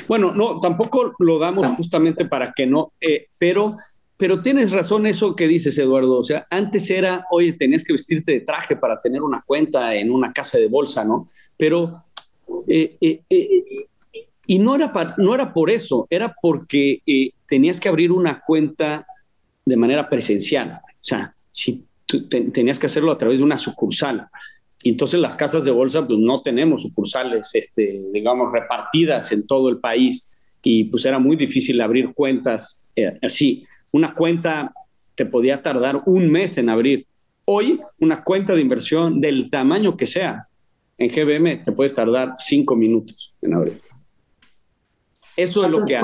Bueno, 0.10 0.34
no, 0.34 0.60
tampoco 0.60 1.13
lo 1.19 1.39
damos 1.39 1.65
justamente 1.78 2.25
para 2.25 2.51
que 2.51 2.67
no, 2.67 2.91
pero 3.38 3.78
pero 4.17 4.41
tienes 4.41 4.71
razón 4.71 5.06
eso 5.08 5.36
que 5.36 5.47
dices, 5.47 5.78
Eduardo. 5.78 6.19
O 6.19 6.23
sea, 6.23 6.47
antes 6.49 6.89
era, 6.89 7.25
oye, 7.32 7.54
tenías 7.54 7.84
que 7.84 7.93
vestirte 7.93 8.32
de 8.32 8.39
traje 8.41 8.75
para 8.75 9.01
tener 9.01 9.21
una 9.21 9.43
cuenta 9.45 9.93
en 9.95 10.10
una 10.10 10.32
casa 10.32 10.58
de 10.58 10.67
bolsa, 10.67 11.04
¿no? 11.04 11.25
Pero, 11.58 11.91
eh, 12.67 12.95
eh, 13.01 13.21
eh, 13.30 13.88
y 14.47 14.60
no 14.60 14.75
era, 14.75 14.93
no 15.17 15.36
era 15.36 15.54
por 15.54 15.69
eso, 15.69 16.08
era 16.10 16.34
porque 16.41 17.01
tenías 17.45 17.80
que 17.80 17.89
abrir 17.89 18.12
una 18.12 18.41
cuenta 18.45 19.06
de 19.65 19.75
manera 19.75 20.08
presencial. 20.10 20.80
O 20.86 21.01
sea, 21.01 21.36
si 21.51 21.84
tenías 22.30 22.80
que 22.80 22.86
hacerlo 22.86 23.12
a 23.12 23.17
través 23.17 23.39
de 23.39 23.45
una 23.45 23.58
sucursal. 23.58 24.28
Y 24.82 24.89
entonces 24.89 25.19
las 25.19 25.36
casas 25.36 25.65
de 25.65 25.71
bolsa, 25.71 26.08
pues 26.08 26.19
no 26.19 26.41
tenemos 26.41 26.84
sucursales, 26.84 27.49
este, 27.54 28.01
digamos, 28.13 28.51
repartidas 28.54 29.32
en 29.32 29.45
todo 29.45 29.67
el 29.67 29.80
país. 29.80 30.32
Y 30.62 30.86
pues 30.86 31.06
era 31.06 31.19
muy 31.19 31.36
difícil 31.36 31.82
abrir 31.82 32.13
cuentas 32.13 32.84
así. 33.21 33.65
Una 33.95 34.13
cuenta 34.13 34.73
te 35.15 35.25
podía 35.25 35.62
tardar 35.62 36.03
un 36.05 36.29
mes 36.29 36.58
en 36.58 36.67
abrir. 36.67 37.08
Hoy, 37.45 37.79
una 37.97 38.25
cuenta 38.25 38.53
de 38.53 38.60
inversión 38.60 39.21
del 39.21 39.49
tamaño 39.49 39.95
que 39.95 40.05
sea, 40.05 40.49
en 40.97 41.08
GBM 41.08 41.63
te 41.63 41.71
puedes 41.71 41.95
tardar 41.95 42.34
cinco 42.38 42.75
minutos 42.75 43.34
en 43.41 43.53
abrir. 43.53 43.79
Eso 45.38 45.63
es 45.63 45.71
lo 45.71 45.86
que 45.86 45.95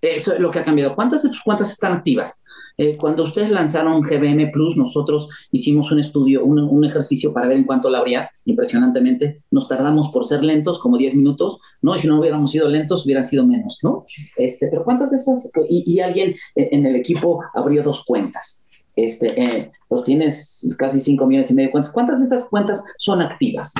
Eso 0.00 0.34
es 0.34 0.40
lo 0.40 0.50
que 0.50 0.60
ha 0.60 0.62
cambiado. 0.62 0.94
¿Cuántas 0.94 1.22
de 1.22 1.30
tus 1.30 1.42
cuentas 1.42 1.70
están 1.72 1.92
activas? 1.92 2.44
Eh, 2.76 2.96
cuando 2.96 3.24
ustedes 3.24 3.50
lanzaron 3.50 4.02
GBM 4.02 4.50
Plus, 4.52 4.76
nosotros 4.76 5.48
hicimos 5.50 5.90
un 5.90 5.98
estudio, 5.98 6.44
un, 6.44 6.84
ejercicio 6.84 7.32
para 7.32 7.48
ver 7.48 7.58
en 7.58 7.64
cuánto 7.64 7.90
la 7.90 7.98
abrías. 7.98 8.42
Impresionantemente, 8.44 9.42
nos 9.50 9.68
tardamos 9.68 10.10
por 10.12 10.24
ser 10.24 10.44
lentos 10.44 10.78
como 10.78 10.96
10 10.96 11.14
minutos, 11.16 11.58
¿no? 11.82 11.96
Y 11.96 11.98
si 11.98 12.06
no 12.06 12.20
hubiéramos 12.20 12.50
sido 12.50 12.68
lentos, 12.68 13.04
hubieran 13.04 13.24
sido 13.24 13.46
menos, 13.46 13.78
¿no? 13.82 14.06
Este, 14.36 14.68
pero 14.68 14.84
¿cuántas 14.84 15.10
de 15.10 15.16
esas? 15.16 15.50
Y, 15.68 16.00
alguien 16.00 16.34
eh, 16.54 16.68
en 16.72 16.86
el 16.86 16.94
equipo 16.96 17.40
abrió 17.54 17.82
dos 17.82 18.04
cuentas. 18.04 18.66
Este, 18.94 19.40
eh, 19.42 19.72
pues 19.88 20.04
tienes 20.04 20.74
casi 20.78 21.00
5 21.00 21.26
millones 21.26 21.50
y 21.50 21.54
medio 21.54 21.68
de 21.68 21.72
cuentas. 21.72 21.92
¿Cuántas 21.92 22.20
de 22.20 22.26
esas 22.26 22.48
cuentas 22.48 22.84
son 22.98 23.20
activas? 23.22 23.74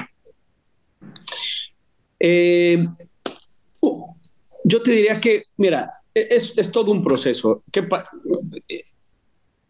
Yo 4.68 4.82
te 4.82 4.90
diría 4.92 5.20
que, 5.20 5.44
mira, 5.56 5.90
es, 6.14 6.56
es 6.56 6.70
todo 6.70 6.92
un 6.92 7.02
proceso. 7.02 7.62
¿Qué 7.72 7.86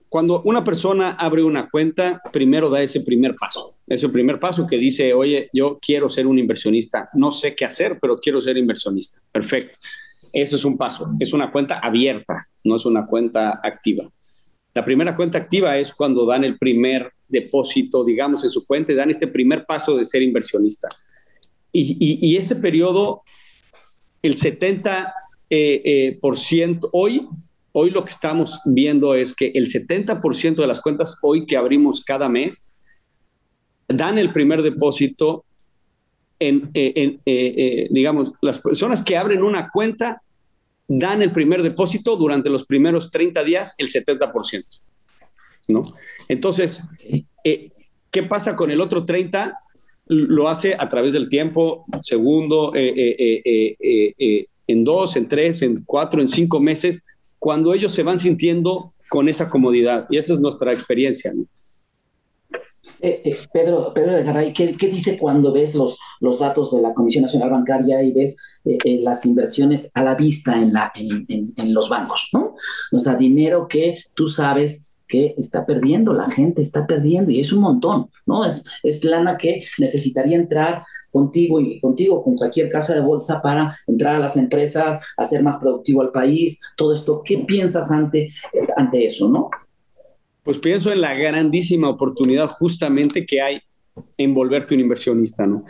cuando 0.09 0.41
una 0.43 0.65
persona 0.65 1.11
abre 1.11 1.43
una 1.43 1.69
cuenta, 1.69 2.21
primero 2.33 2.71
da 2.71 2.83
ese 2.83 3.01
primer 3.03 3.35
paso. 3.35 3.77
Ese 3.87 4.09
primer 4.09 4.41
paso 4.41 4.67
que 4.67 4.79
dice, 4.79 5.13
oye, 5.13 5.51
yo 5.53 5.79
quiero 5.81 6.09
ser 6.09 6.27
un 6.27 6.39
inversionista. 6.39 7.11
No 7.13 7.31
sé 7.31 7.55
qué 7.55 7.67
hacer, 7.67 7.99
pero 8.01 8.19
quiero 8.19 8.41
ser 8.41 8.57
inversionista. 8.57 9.21
Perfecto. 9.31 9.77
Eso 10.33 10.57
es 10.57 10.65
un 10.65 10.79
paso. 10.79 11.11
Es 11.21 11.33
una 11.33 11.51
cuenta 11.51 11.79
abierta, 11.79 12.49
no 12.65 12.77
es 12.77 12.87
una 12.87 13.07
cuenta 13.07 13.61
activa. 13.63 14.11
La 14.75 14.85
primera 14.85 15.15
cuenta 15.15 15.39
activa 15.39 15.77
es 15.77 15.95
cuando 15.95 16.25
dan 16.25 16.45
el 16.45 16.59
primer 16.59 17.13
depósito, 17.27 18.05
digamos, 18.05 18.45
en 18.45 18.51
su 18.51 18.67
cuenta, 18.67 18.95
dan 18.95 19.11
este 19.11 19.27
primer 19.27 19.67
paso 19.67 19.97
de 19.97 20.05
ser 20.05 20.23
inversionista. 20.23 20.89
Y, 21.71 22.37
ese 22.37 22.57
periodo, 22.57 23.23
el 24.23 24.37
70% 24.37 25.13
eh, 25.51 25.83
eh, 25.85 26.19
por 26.21 26.37
ciento, 26.37 26.89
hoy 26.93 27.27
Hoy 27.73 27.91
lo 27.91 28.05
que 28.05 28.11
estamos 28.11 28.61
viendo 28.65 29.15
es 29.15 29.37
que 29.37 29.53
el 29.55 29.67
70% 29.67 30.57
de 30.57 30.67
las 30.67 30.81
cuentas 30.81 31.19
hoy 31.23 31.47
que 31.47 31.57
abrimos 31.57 32.03
cada 32.03 32.29
mes 32.29 32.73
dan 33.87 34.19
el 34.19 34.33
primer 34.33 34.63
depósito 34.63 35.45
en, 36.41 36.71
eh, 36.75 37.89
digamos, 37.91 38.33
las 38.41 38.61
personas 38.61 39.05
que 39.05 39.17
abren 39.17 39.45
una 39.45 39.69
cuenta 39.69 40.23
dan 40.89 41.23
el 41.23 41.31
primer 41.31 41.63
depósito 41.63 42.17
durante 42.17 42.51
los 42.51 42.65
primeros 42.65 43.13
30 43.13 43.45
días, 43.45 43.75
el 43.79 43.89
70%. 43.89 44.65
¿no? 45.69 45.83
Entonces, 46.27 46.83
¿qué 47.45 48.23
pasa 48.25 48.57
con 48.57 48.73
el 48.73 48.81
otro 48.81 49.05
30? 49.05 49.55
Lo 50.09 50.49
hace 50.49 50.75
a 50.79 50.89
través 50.89 51.13
del 51.13 51.29
tiempo, 51.29 51.85
segundo, 52.03 52.73
en 52.75 54.85
dos, 54.85 55.17
en 55.17 55.29
tres, 55.29 55.63
en 55.63 55.83
cuatro, 55.85 56.21
en 56.21 56.29
cinco 56.29 56.61
meses, 56.61 57.01
cuando 57.39 57.75
ellos 57.75 57.93
se 57.93 58.03
van 58.03 58.19
sintiendo 58.19 58.95
con 59.09 59.29
esa 59.29 59.49
comodidad. 59.49 60.07
Y 60.11 60.19
esa 60.19 60.35
es 60.35 60.41
nuestra 60.41 60.73
experiencia. 60.73 61.33
Eh, 63.01 63.23
eh, 63.25 63.39
Pedro, 63.53 63.93
Pedro 63.95 64.13
de 64.13 64.25
Garay, 64.25 64.53
¿qué, 64.53 64.89
dice 64.89 65.19
cuando 65.19 65.53
ves 65.53 65.75
los, 65.75 65.99
los 66.21 66.41
datos 66.41 66.75
de 66.75 66.83
la 66.83 66.95
Comisión 66.95 67.23
Nacional 67.23 67.51
Bancaria 67.51 68.03
y 68.03 68.13
ves 68.13 68.37
eh, 68.65 68.99
las 69.01 69.25
inversiones 69.25 69.91
a 69.95 70.03
la 70.03 70.15
vista 70.15 70.55
en, 70.55 70.73
la, 70.73 70.91
en, 70.97 71.75
los 71.75 71.89
bancos? 71.89 72.31
¿no? 72.33 72.55
O 72.93 72.99
sea, 72.99 73.15
dinero 73.15 73.69
que 73.69 73.99
tú 74.15 74.27
sabes 74.27 74.93
que 75.09 75.35
está 75.39 75.67
perdiendo, 75.67 76.13
la 76.13 76.31
gente 76.31 76.63
está 76.63 76.87
perdiendo 76.87 77.31
y 77.31 77.41
es 77.41 77.53
un 77.53 77.61
montón, 77.61 78.11
¿no? 78.27 78.45
Es, 78.45 78.65
es 78.83 79.05
lana 79.05 79.37
que 79.39 79.63
necesitaría 79.79 80.37
entrar 80.37 80.85
contigo 81.11 81.61
y 81.61 81.81
contigo, 81.81 82.23
con 82.23 82.37
cualquier 82.37 82.71
casa 82.71 82.95
de 82.95 83.01
bolsa 83.01 83.41
para 83.43 83.77
entrar 83.87 84.17
a 84.17 84.19
las 84.19 84.37
empresas, 84.37 85.01
hacer 85.17 85.43
más 85.43 85.57
productivo 85.57 86.03
al 86.03 86.13
país, 86.13 86.61
todo 86.77 86.93
esto. 86.93 87.23
¿Qué 87.25 87.39
piensas 87.39 87.91
ante, 87.91 88.29
ante 88.77 89.07
eso, 89.07 89.29
no? 89.29 89.51
Pues 90.43 90.59
pienso 90.59 90.93
en 90.93 91.01
la 91.01 91.15
grandísima 91.15 91.91
oportunidad 91.91 92.47
justamente 92.49 93.27
que 93.27 93.41
hay 93.41 93.61
en 94.17 94.35
volverte 94.35 94.75
un 94.75 94.81
inversionista, 94.81 95.47
¿no? 95.47 95.65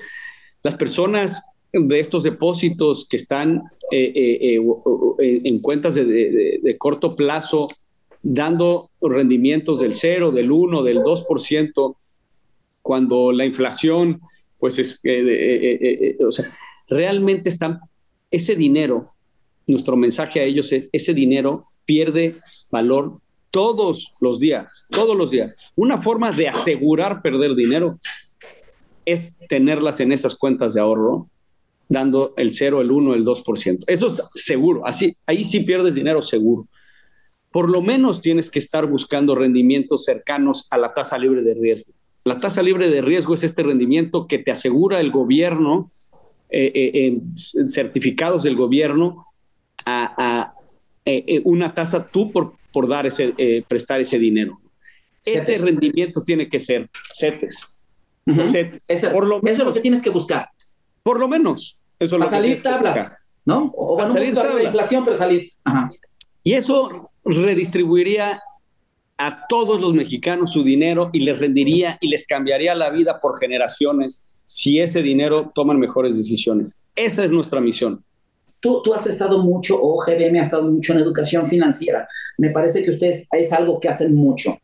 Las 0.63 0.75
personas 0.75 1.43
de 1.73 2.01
estos 2.01 2.23
depósitos 2.23 3.07
que 3.09 3.17
están 3.17 3.63
eh, 3.91 4.13
eh, 4.15 4.57
eh, 5.21 5.41
en 5.45 5.59
cuentas 5.61 5.95
de, 5.95 6.05
de, 6.63 6.79
corto 6.79 7.15
plazo, 7.15 7.69
dando 8.23 8.91
rendimientos 9.01 9.81
del 9.81 9.95
0, 9.95 10.33
del 10.33 10.51
1, 10.51 10.83
del 10.83 10.99
2%, 10.99 11.97
cuando 12.83 13.33
la 13.33 13.45
inflación 13.45 14.21
pues 14.59 14.79
es, 14.79 15.01
eh, 15.05 15.21
eh, 15.21 15.79
eh, 16.21 16.25
o 16.25 16.33
sea, 16.33 16.51
realmente 16.89 17.49
están, 17.49 17.81
ese 18.31 18.57
dinero, 18.57 19.13
nuestro 19.67 19.97
mensaje 19.97 20.41
a 20.41 20.45
ellos 20.45 20.73
es, 20.73 20.89
ese 20.93 21.15
dinero 21.15 21.67
pierde 21.85 22.35
valor 22.71 23.21
todos 23.51 24.17
los 24.21 24.41
días, 24.41 24.87
todos 24.91 25.17
los 25.17 25.31
días. 25.31 25.55
Una 25.77 25.99
forma 25.99 26.33
de 26.33 26.49
asegurar 26.49 27.23
perder 27.23 27.55
dinero 27.55 27.99
es 29.05 29.39
tenerlas 29.49 30.01
en 30.01 30.13
esas 30.13 30.35
cuentas 30.35 30.75
de 30.75 30.81
ahorro, 30.81 31.29
dando 31.89 32.35
el 32.37 32.51
0, 32.51 32.83
el 32.83 32.91
1, 32.91 33.15
el 33.15 33.25
2%. 33.25 33.85
Eso 33.87 34.07
es 34.09 34.23
seguro, 34.35 34.87
así, 34.87 35.17
ahí 35.25 35.45
sí 35.45 35.61
pierdes 35.61 35.95
dinero 35.95 36.23
seguro. 36.23 36.67
Por 37.51 37.71
lo 37.71 37.81
menos 37.81 38.21
tienes 38.21 38.51
que 38.51 38.59
estar 38.59 38.87
buscando 38.87 39.35
rendimientos 39.35 40.05
cercanos 40.05 40.67
a 40.71 40.79
la 40.79 40.93
tasa 40.93 41.19
libre 41.19 41.43
de 41.43 41.55
riesgo. 41.55 41.93
La 42.25 42.37
tasa 42.37 42.63
libre 42.63 42.89
de 42.89 43.01
riesgo 43.01 43.35
es 43.35 43.43
este 43.43 43.63
rendimiento 43.63 44.27
que 44.27 44.39
te 44.39 44.51
asegura 44.51 45.01
el 45.01 45.11
gobierno, 45.11 45.91
eh, 46.51 46.71
eh, 46.75 47.07
en 47.07 47.71
certificados 47.71 48.43
del 48.43 48.57
gobierno, 48.57 49.27
a, 49.87 50.53
eh, 51.07 51.41
una 51.45 51.73
tasa 51.73 52.07
tú 52.07 52.31
por, 52.31 52.53
por 52.71 52.87
dar 52.87 53.07
ese, 53.07 53.33
prestar 53.67 54.01
ese 54.03 54.19
dinero. 54.19 54.61
Ese 55.25 55.57
rendimiento 55.57 56.23
tiene 56.23 56.49
que 56.49 56.61
ser 56.61 56.91
CETES. 57.15 57.75
por 59.13 59.27
lo 59.27 59.41
menos, 59.41 59.53
eso 59.53 59.63
es 59.63 59.67
lo 59.69 59.73
que 59.73 59.81
tienes 59.81 60.03
que 60.03 60.11
buscar. 60.11 60.51
Por 61.03 61.19
lo 61.19 61.29
menos. 61.29 61.79
Eso 61.99 62.23
es 62.23 62.31
salir 62.31 62.63
tablas, 62.63 63.13
¿no? 63.45 63.73
O 63.75 63.97
van 63.97 64.11
a 64.11 64.13
salir 64.13 64.35
tablas. 64.35 64.55
la 64.55 64.63
inflación, 64.65 65.05
pero 65.05 65.17
salir. 65.17 65.53
Y 66.45 66.53
eso 66.53 67.11
redistribuiría 67.37 68.41
a 69.19 69.47
todos 69.49 69.81
los 69.81 69.95
mexicanos 69.95 70.53
su 70.53 70.63
dinero 70.63 71.11
y 71.13 71.21
les 71.21 71.39
rendiría 71.39 71.99
y 72.01 72.09
les 72.09 72.27
cambiaría 72.27 72.75
la 72.75 72.91
vida 72.91 73.21
por 73.21 73.39
generaciones 73.39 74.29
si 74.45 74.81
ese 74.81 75.03
dinero 75.03 75.51
toman 75.55 75.79
mejores 75.79 76.17
decisiones. 76.17 76.83
Esa 76.95 77.25
es 77.25 77.31
nuestra 77.31 77.61
misión. 77.61 78.03
Tú, 78.61 78.83
tú 78.83 78.95
has 78.95 79.07
estado 79.07 79.43
mucho, 79.43 79.79
o 79.81 79.99
GBM 79.99 80.39
ha 80.39 80.43
estado 80.43 80.65
mucho 80.65 80.93
en 80.93 81.01
educación 81.01 81.47
financiera. 81.47 82.09
Me 82.39 82.51
parece 82.51 82.83
que 82.83 82.91
ustedes 82.91 83.29
es 83.31 83.53
algo 83.53 83.79
que 83.79 83.89
hacen 83.89 84.15
mucho. 84.15 84.57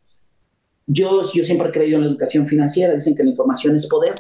Yo, 0.87 1.23
yo 1.33 1.45
siempre 1.45 1.69
he 1.69 1.73
creído 1.73 1.97
en 1.97 2.05
la 2.05 2.11
educación 2.11 2.47
financiera, 2.47 2.95
dicen 2.95 3.15
que 3.15 3.23
la 3.23 3.31
información 3.31 3.75
es 3.77 3.87
poder. 3.87 4.15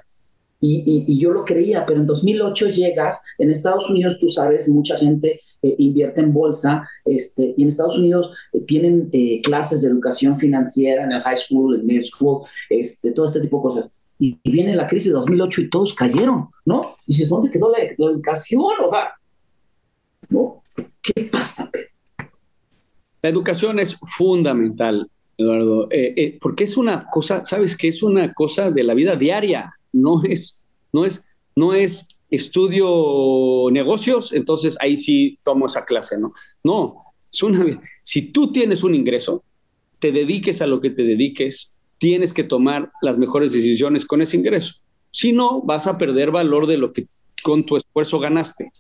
Y, 0.66 1.18
yo 1.18 1.30
lo 1.30 1.44
creía, 1.44 1.84
pero 1.84 2.00
en 2.00 2.06
2008 2.06 2.70
llegas, 2.70 3.22
en 3.36 3.50
Estados 3.50 3.90
Unidos, 3.90 4.16
tú 4.18 4.30
sabes, 4.30 4.66
mucha 4.66 4.96
gente 4.96 5.42
eh, 5.60 5.74
invierte 5.76 6.22
en 6.22 6.32
bolsa, 6.32 6.88
este, 7.04 7.54
y 7.54 7.62
en 7.62 7.68
Estados 7.68 7.98
Unidos 7.98 8.32
eh, 8.54 8.60
tienen 8.60 9.10
eh, 9.12 9.42
clases 9.42 9.82
de 9.82 9.88
educación 9.88 10.38
financiera 10.38 11.04
en 11.04 11.12
el 11.12 11.20
high 11.20 11.36
school, 11.36 11.74
en 11.74 11.80
el 11.80 11.86
middle 11.86 12.00
school, 12.00 12.40
este, 12.70 13.10
todo 13.10 13.26
este 13.26 13.42
tipo 13.42 13.58
de 13.58 13.62
cosas. 13.62 13.90
Y, 14.18 14.38
viene 14.42 14.74
la 14.74 14.86
crisis 14.86 15.08
de 15.08 15.14
2008 15.14 15.60
y 15.60 15.68
todos 15.68 15.92
cayeron, 15.92 16.48
¿no? 16.64 16.96
Y 17.06 17.12
dices, 17.12 17.28
¿dónde 17.28 17.50
quedó 17.50 17.70
la, 17.70 17.82
educación? 17.82 18.72
O 18.82 18.88
sea, 18.88 19.12
¿no? 20.30 20.62
¿Qué 21.02 21.24
pasa, 21.24 21.70
La 23.20 23.28
educación 23.28 23.80
es 23.80 23.98
fundamental, 24.02 25.10
Eduardo, 25.36 25.90
porque 26.40 26.64
es 26.64 26.78
una 26.78 27.06
cosa, 27.10 27.44
¿sabes 27.44 27.76
qué? 27.76 27.88
Es 27.88 28.02
una 28.02 28.32
cosa 28.32 28.70
de 28.70 28.82
la 28.82 28.94
vida 28.94 29.14
diaria 29.14 29.74
no 29.94 30.22
es, 30.22 30.60
no 30.92 31.04
es, 31.04 31.24
no 31.56 31.72
es 31.72 32.08
estudio 32.30 33.70
negocios, 33.70 34.32
entonces 34.32 34.76
ahí 34.80 34.96
sí 34.96 35.38
tomo 35.42 35.66
esa 35.66 35.84
clase, 35.84 36.18
¿no? 36.18 36.32
No, 36.62 36.96
es 37.32 37.42
una, 37.42 37.80
si 38.02 38.32
tú 38.32 38.52
tienes 38.52 38.82
un 38.82 38.94
ingreso, 38.94 39.44
te 39.98 40.12
dediques 40.12 40.60
a 40.60 40.66
lo 40.66 40.80
que 40.80 40.90
te 40.90 41.04
dediques, 41.04 41.76
tienes 41.98 42.32
que 42.32 42.44
tomar 42.44 42.92
las 43.00 43.16
mejores 43.16 43.52
decisiones 43.52 44.04
con 44.04 44.20
ese 44.20 44.36
ingreso. 44.36 44.74
Si 45.10 45.32
no, 45.32 45.62
vas 45.62 45.86
a 45.86 45.96
perder 45.96 46.30
valor 46.30 46.66
de 46.66 46.76
lo 46.76 46.92
que 46.92 47.06
con 47.42 47.64
tu 47.64 47.76
esfuerzo 47.76 48.18
ganaste. 48.18 48.70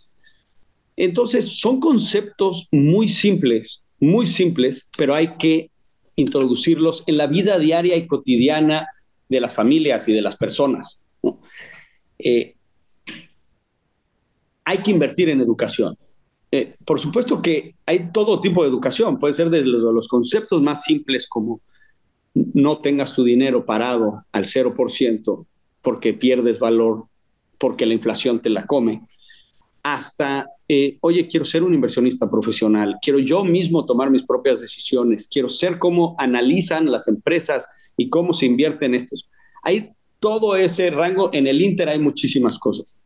Entonces, 0.96 1.58
son 1.58 1.80
conceptos 1.80 2.68
muy 2.72 3.08
simples, 3.08 3.84
muy 4.00 4.26
simples, 4.26 4.90
pero 4.96 5.14
hay 5.14 5.36
que 5.36 5.70
introducirlos 6.16 7.04
en 7.06 7.18
la 7.18 7.26
vida 7.26 7.58
diaria 7.58 7.96
y 7.96 8.06
cotidiana 8.06 8.88
de 9.28 9.40
las 9.40 9.54
familias 9.54 10.08
y 10.08 10.12
de 10.12 10.22
las 10.22 10.36
personas. 10.36 11.03
Eh, 12.18 12.54
hay 14.64 14.78
que 14.78 14.90
invertir 14.90 15.28
en 15.28 15.40
educación. 15.40 15.96
Eh, 16.50 16.66
por 16.84 17.00
supuesto 17.00 17.42
que 17.42 17.74
hay 17.84 18.10
todo 18.12 18.40
tipo 18.40 18.62
de 18.62 18.68
educación, 18.68 19.18
puede 19.18 19.34
ser 19.34 19.50
desde 19.50 19.66
los, 19.66 20.08
conceptos 20.08 20.62
más 20.62 20.84
simples 20.84 21.26
como 21.26 21.60
no 22.32 22.78
tengas 22.78 23.14
tu 23.14 23.24
dinero 23.24 23.64
parado 23.66 24.24
al 24.30 24.44
0% 24.44 25.46
porque 25.82 26.14
pierdes 26.14 26.58
valor, 26.58 27.06
porque 27.58 27.86
la 27.86 27.94
inflación 27.94 28.40
te 28.40 28.50
la 28.50 28.66
come, 28.66 29.02
hasta, 29.82 30.46
eh, 30.68 30.96
oye, 31.00 31.28
quiero 31.28 31.44
ser 31.44 31.62
un 31.62 31.74
inversionista 31.74 32.30
profesional, 32.30 32.96
quiero 33.02 33.18
yo 33.18 33.44
mismo 33.44 33.84
tomar 33.84 34.10
mis 34.10 34.22
propias 34.22 34.60
decisiones, 34.60 35.26
quiero 35.26 35.48
ser 35.48 35.78
cómo 35.78 36.14
analizan 36.18 36.90
las 36.90 37.06
empresas 37.08 37.66
y 37.96 38.08
cómo 38.08 38.32
se 38.32 38.46
invierte 38.46 38.86
en 38.86 38.94
estos. 38.94 39.28
Hay 39.62 39.90
todo 40.24 40.56
ese 40.56 40.88
rango, 40.88 41.28
en 41.34 41.46
el 41.46 41.60
Inter 41.60 41.90
hay 41.90 41.98
muchísimas 41.98 42.58
cosas. 42.58 43.02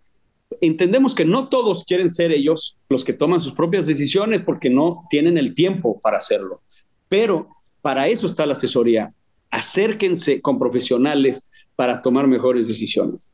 Entendemos 0.61 1.17
que 1.17 1.25
no 1.25 1.49
todos 1.49 1.83
quieren 1.83 2.11
ser 2.11 2.31
ellos 2.31 2.79
los 2.89 3.03
que 3.03 3.13
toman 3.13 3.41
sus 3.41 3.55
propias 3.55 3.87
decisiones 3.87 4.43
porque 4.43 4.71
no 4.71 5.05
tienen 5.11 5.37
el 5.37 5.53
tiempo 5.53 5.99
para 6.01 6.19
hacerlo, 6.19 6.61
pero 7.09 7.49
para 7.83 8.07
eso 8.07 8.29
está 8.29 8.47
la 8.47 8.53
asesoría. 8.53 9.13
Acérquense 9.51 10.41
con 10.41 10.61
profesionales 10.61 11.43
para 11.75 12.01
tomar 12.01 12.29
mejores 12.29 12.69
decisiones. 12.69 13.27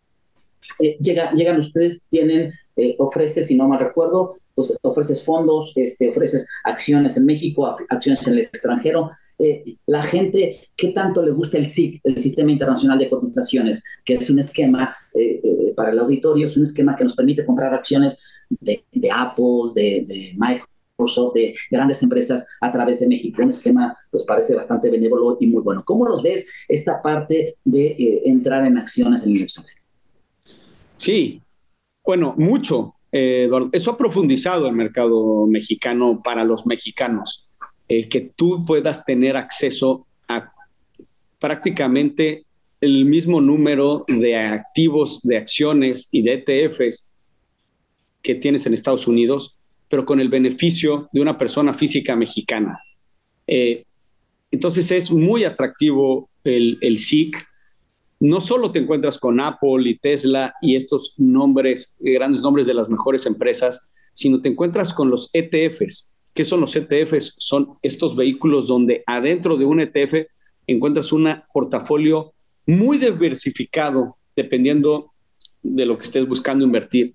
Eh, 0.80 0.96
llegan 0.98 1.58
ustedes, 1.58 2.06
tienen, 2.08 2.54
eh, 2.76 2.96
ofrece, 2.98 3.44
si 3.44 3.54
no 3.54 3.68
mal 3.68 3.80
recuerdo, 3.80 4.38
pues 4.54 4.78
ofreces 4.80 5.22
fondos, 5.26 5.74
este, 5.76 6.08
ofreces 6.08 6.48
acciones 6.64 7.18
en 7.18 7.26
México, 7.26 7.76
acciones 7.90 8.26
en 8.28 8.32
el 8.32 8.38
extranjero. 8.40 9.10
Eh, 9.38 9.76
la 9.86 10.02
gente, 10.02 10.60
¿qué 10.76 10.88
tanto 10.88 11.22
le 11.22 11.32
gusta 11.32 11.58
el 11.58 11.66
SIC, 11.66 12.00
el 12.04 12.18
Sistema 12.18 12.52
Internacional 12.52 12.98
de 12.98 13.10
Cotizaciones? 13.10 13.82
Que 14.04 14.14
es 14.14 14.30
un 14.30 14.38
esquema 14.38 14.94
eh, 15.14 15.40
eh, 15.42 15.72
para 15.74 15.90
el 15.90 15.98
auditorio, 15.98 16.46
es 16.46 16.56
un 16.56 16.62
esquema 16.62 16.94
que 16.96 17.04
nos 17.04 17.14
permite 17.14 17.44
comprar 17.44 17.74
acciones 17.74 18.44
de, 18.48 18.84
Apple, 19.12 19.72
de, 19.74 20.34
Microsoft, 20.36 21.34
de 21.34 21.54
grandes 21.70 22.02
empresas 22.02 22.56
a 22.60 22.70
través 22.70 23.00
de 23.00 23.08
México. 23.08 23.42
Un 23.42 23.50
esquema, 23.50 23.96
pues 24.10 24.24
parece 24.24 24.54
bastante 24.54 24.90
benévolo 24.90 25.36
y 25.40 25.46
muy 25.46 25.62
bueno. 25.62 25.82
¿Cómo 25.84 26.06
los 26.06 26.22
ves 26.22 26.64
esta 26.68 27.02
parte 27.02 27.56
de 27.64 28.22
entrar 28.24 28.64
en 28.66 28.78
acciones 28.78 29.26
en 29.26 29.36
el 29.36 29.42
extranjero? 29.42 29.82
Sí, 30.96 31.42
bueno, 32.04 32.34
mucho, 32.38 32.94
Eduardo. 33.10 33.68
Eso 33.72 33.90
ha 33.90 33.98
profundizado 33.98 34.68
el 34.68 34.74
mercado 34.74 35.46
mexicano 35.46 36.20
para 36.22 36.44
los 36.44 36.66
mexicanos 36.66 37.43
el 37.88 38.08
que 38.08 38.32
tú 38.34 38.64
puedas 38.66 39.04
tener 39.04 39.36
acceso 39.36 40.06
a 40.28 40.52
prácticamente 41.38 42.44
el 42.80 43.04
mismo 43.04 43.40
número 43.40 44.04
de 44.08 44.36
activos, 44.36 45.20
de 45.22 45.38
acciones 45.38 46.08
y 46.10 46.22
de 46.22 46.44
ETFs 46.46 47.10
que 48.22 48.34
tienes 48.34 48.66
en 48.66 48.74
Estados 48.74 49.06
Unidos, 49.06 49.58
pero 49.88 50.04
con 50.04 50.20
el 50.20 50.28
beneficio 50.28 51.08
de 51.12 51.20
una 51.20 51.36
persona 51.36 51.74
física 51.74 52.16
mexicana. 52.16 52.78
Eh, 53.46 53.84
entonces 54.50 54.90
es 54.90 55.10
muy 55.10 55.44
atractivo 55.44 56.30
el, 56.44 56.78
el 56.80 56.98
SIC. 56.98 57.36
No 58.20 58.40
solo 58.40 58.70
te 58.70 58.78
encuentras 58.78 59.18
con 59.18 59.40
Apple 59.40 59.88
y 59.88 59.98
Tesla 59.98 60.54
y 60.62 60.76
estos 60.76 61.14
nombres, 61.18 61.94
grandes 61.98 62.40
nombres 62.40 62.66
de 62.66 62.74
las 62.74 62.88
mejores 62.88 63.26
empresas, 63.26 63.90
sino 64.14 64.40
te 64.40 64.48
encuentras 64.48 64.94
con 64.94 65.10
los 65.10 65.28
ETFs, 65.32 66.13
¿Qué 66.34 66.44
son 66.44 66.60
los 66.60 66.74
ETFs? 66.74 67.36
Son 67.38 67.78
estos 67.82 68.16
vehículos 68.16 68.66
donde 68.66 69.04
adentro 69.06 69.56
de 69.56 69.64
un 69.64 69.80
ETF 69.80 70.26
encuentras 70.66 71.12
un 71.12 71.28
portafolio 71.52 72.34
muy 72.66 72.98
diversificado 72.98 74.16
dependiendo 74.34 75.12
de 75.62 75.86
lo 75.86 75.96
que 75.96 76.04
estés 76.04 76.26
buscando 76.26 76.64
invertir. 76.64 77.14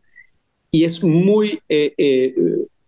Y 0.72 0.86
es 0.86 1.04
muy 1.04 1.60
eh, 1.68 1.94
eh, 1.98 2.34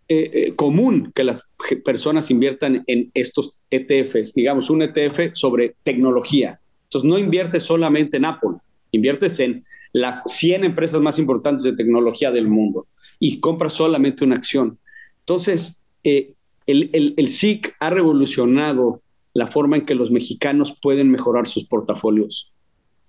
eh, 0.08 0.54
común 0.56 1.12
que 1.13 1.24
las 1.24 1.50
personas 1.84 2.32
inviertan 2.32 2.84
en 2.88 3.12
estos 3.13 3.58
ETFs, 3.70 4.34
digamos, 4.34 4.70
un 4.70 4.84
ETF 4.84 5.34
sobre 5.34 5.76
tecnología. 5.84 6.60
Entonces, 6.84 7.10
no 7.10 7.17
inviertes 7.17 7.63
solamente 7.63 8.17
en 8.17 8.26
Apple, 8.26 8.58
inviertes 8.91 9.39
en 9.39 9.65
las 9.94 10.24
100 10.26 10.63
empresas 10.63 11.02
más 11.02 11.20
importantes 11.20 11.63
de 11.63 11.74
tecnología 11.74 12.32
del 12.32 12.48
mundo 12.48 12.88
y 13.20 13.39
compras 13.39 13.74
solamente 13.74 14.24
una 14.24 14.36
acción. 14.36 14.78
Entonces, 15.20 15.81
eh, 16.03 16.33
el, 16.67 17.13
el, 17.17 17.29
SIC 17.29 17.75
ha 17.79 17.89
revolucionado 17.89 19.01
la 19.33 19.47
forma 19.47 19.77
en 19.77 19.85
que 19.85 19.95
los 19.95 20.11
mexicanos 20.11 20.77
pueden 20.81 21.09
mejorar 21.11 21.47
sus 21.47 21.65
portafolios, 21.65 22.53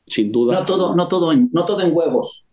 sin 0.07 0.33
duda. 0.33 0.61
No 0.61 0.66
todo, 0.66 0.96
no 0.96 1.09
todo, 1.09 1.33
en, 1.33 1.50
no 1.52 1.64
todo 1.64 1.81
en 1.81 1.94
huevos. 1.94 2.46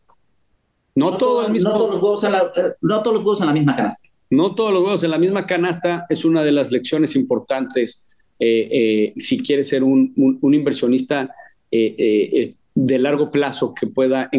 No, 0.96 1.18
todo, 1.18 1.46
el 1.46 1.52
mismo. 1.52 1.70
No 1.70 1.78
todos, 1.78 1.92
los 1.92 2.04
huevos 2.04 2.24
en 2.24 2.32
la, 2.32 2.40
eh, 2.56 2.74
no 2.82 3.02
todos 3.02 3.14
los 3.16 3.24
huevos 3.24 3.42
en 3.42 3.48
la 3.48 3.54
misma 3.54 3.76
canasta. 3.76 4.10
No 4.30 4.54
todos 4.54 4.74
los 4.74 4.84
huevos 4.84 5.04
en 5.04 5.12
la 5.12 5.18
misma 5.18 5.46
canasta 5.46 6.06
es 6.10 6.26
una 6.26 6.44
de 6.44 6.52
las 6.52 6.72
lecciones 6.72 7.16
importantes 7.16 8.06
eh, 8.40 9.14
si 9.18 9.40
quieres 9.40 9.68
ser 9.68 9.84
un, 9.84 10.14
un, 10.42 10.54
inversionista 10.54 11.34
de 11.72 12.56
largo 13.00 13.32
plazo 13.32 13.74
que 13.74 13.88
pueda, 13.88 14.30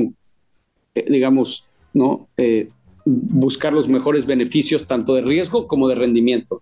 digamos, 0.95 1.67
¿no? 1.93 2.29
Buscar 3.05 3.73
los 3.73 3.89
mejores 3.89 4.27
beneficios 4.27 4.87
tanto 4.87 5.15
de 5.15 5.23
riesgo 5.23 5.67
como 5.67 5.89
de 5.89 5.95
rendimiento. 5.95 6.61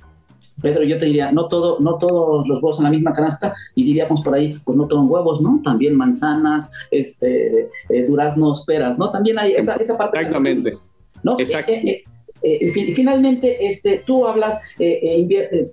Pedro, 0.61 0.83
yo 0.83 0.99
te 0.99 1.07
diría, 1.07 1.31
no, 1.31 1.47
todo, 1.47 1.79
no 1.81 1.99
todos 1.99 2.47
los 2.49 2.59
huevos 2.59 2.79
en 2.79 2.85
la 2.85 2.91
misma 2.91 3.13
canasta 3.13 3.55
y 3.75 3.85
diríamos 3.85 4.23
por 4.23 4.35
ahí, 4.35 4.57
pues 4.65 4.77
no 4.77 4.89
todos 4.89 5.09
huevos, 5.09 5.41
¿no? 5.41 5.61
También 5.63 5.95
manzanas, 5.97 6.73
este, 6.91 7.69
eh, 7.89 8.07
duraznos, 8.07 8.65
peras, 8.67 8.99
¿no? 8.99 9.11
También 9.11 9.39
hay 9.39 9.53
esa, 9.53 9.77
esa 9.77 9.97
parte. 9.97 10.19
Exactamente. 10.19 10.75
¿no? 11.23 11.39
Exacto. 11.39 11.73
Eh, 11.73 12.05
eh, 12.43 12.93
finalmente, 12.93 13.67
este, 13.67 14.03
tú 14.05 14.27
hablas, 14.27 14.61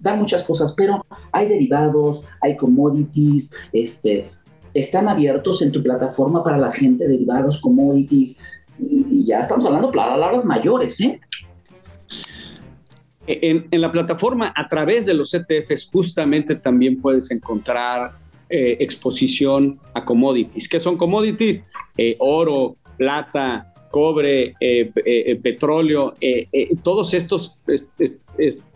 da 0.02 0.16
muchas 0.16 0.44
cosas, 0.44 0.74
pero 0.76 1.06
hay 1.32 1.48
derivados, 1.48 2.24
hay 2.42 2.56
commodities, 2.56 3.54
este, 3.72 4.30
están 4.76 5.08
abiertos 5.08 5.62
en 5.62 5.72
tu 5.72 5.82
plataforma 5.82 6.44
para 6.44 6.58
la 6.58 6.72
gente, 6.72 7.08
derivados, 7.08 7.60
commodities, 7.62 8.40
y 9.16 9.26
ya 9.26 9.40
estamos 9.40 9.66
hablando 9.66 9.92
palabras 9.92 10.44
mayores, 10.44 11.00
¿eh? 11.02 11.20
En, 13.28 13.68
la 13.72 13.92
plataforma, 13.92 14.54
a 14.56 14.68
través 14.68 15.06
de 15.06 15.14
los 15.14 15.34
ETFs, 15.34 15.90
justamente 15.92 16.56
también 16.56 17.00
puedes 17.00 17.32
encontrar 17.32 18.14
exposición 18.50 19.80
a 19.96 20.06
commodities. 20.06 20.70
¿Qué 20.70 20.80
son 20.80 20.96
commodities? 20.96 21.64
oro, 22.20 22.76
plata, 22.98 23.74
cobre, 23.90 24.54
petróleo, 25.42 26.14
todos 26.84 27.16
estos, 27.16 27.58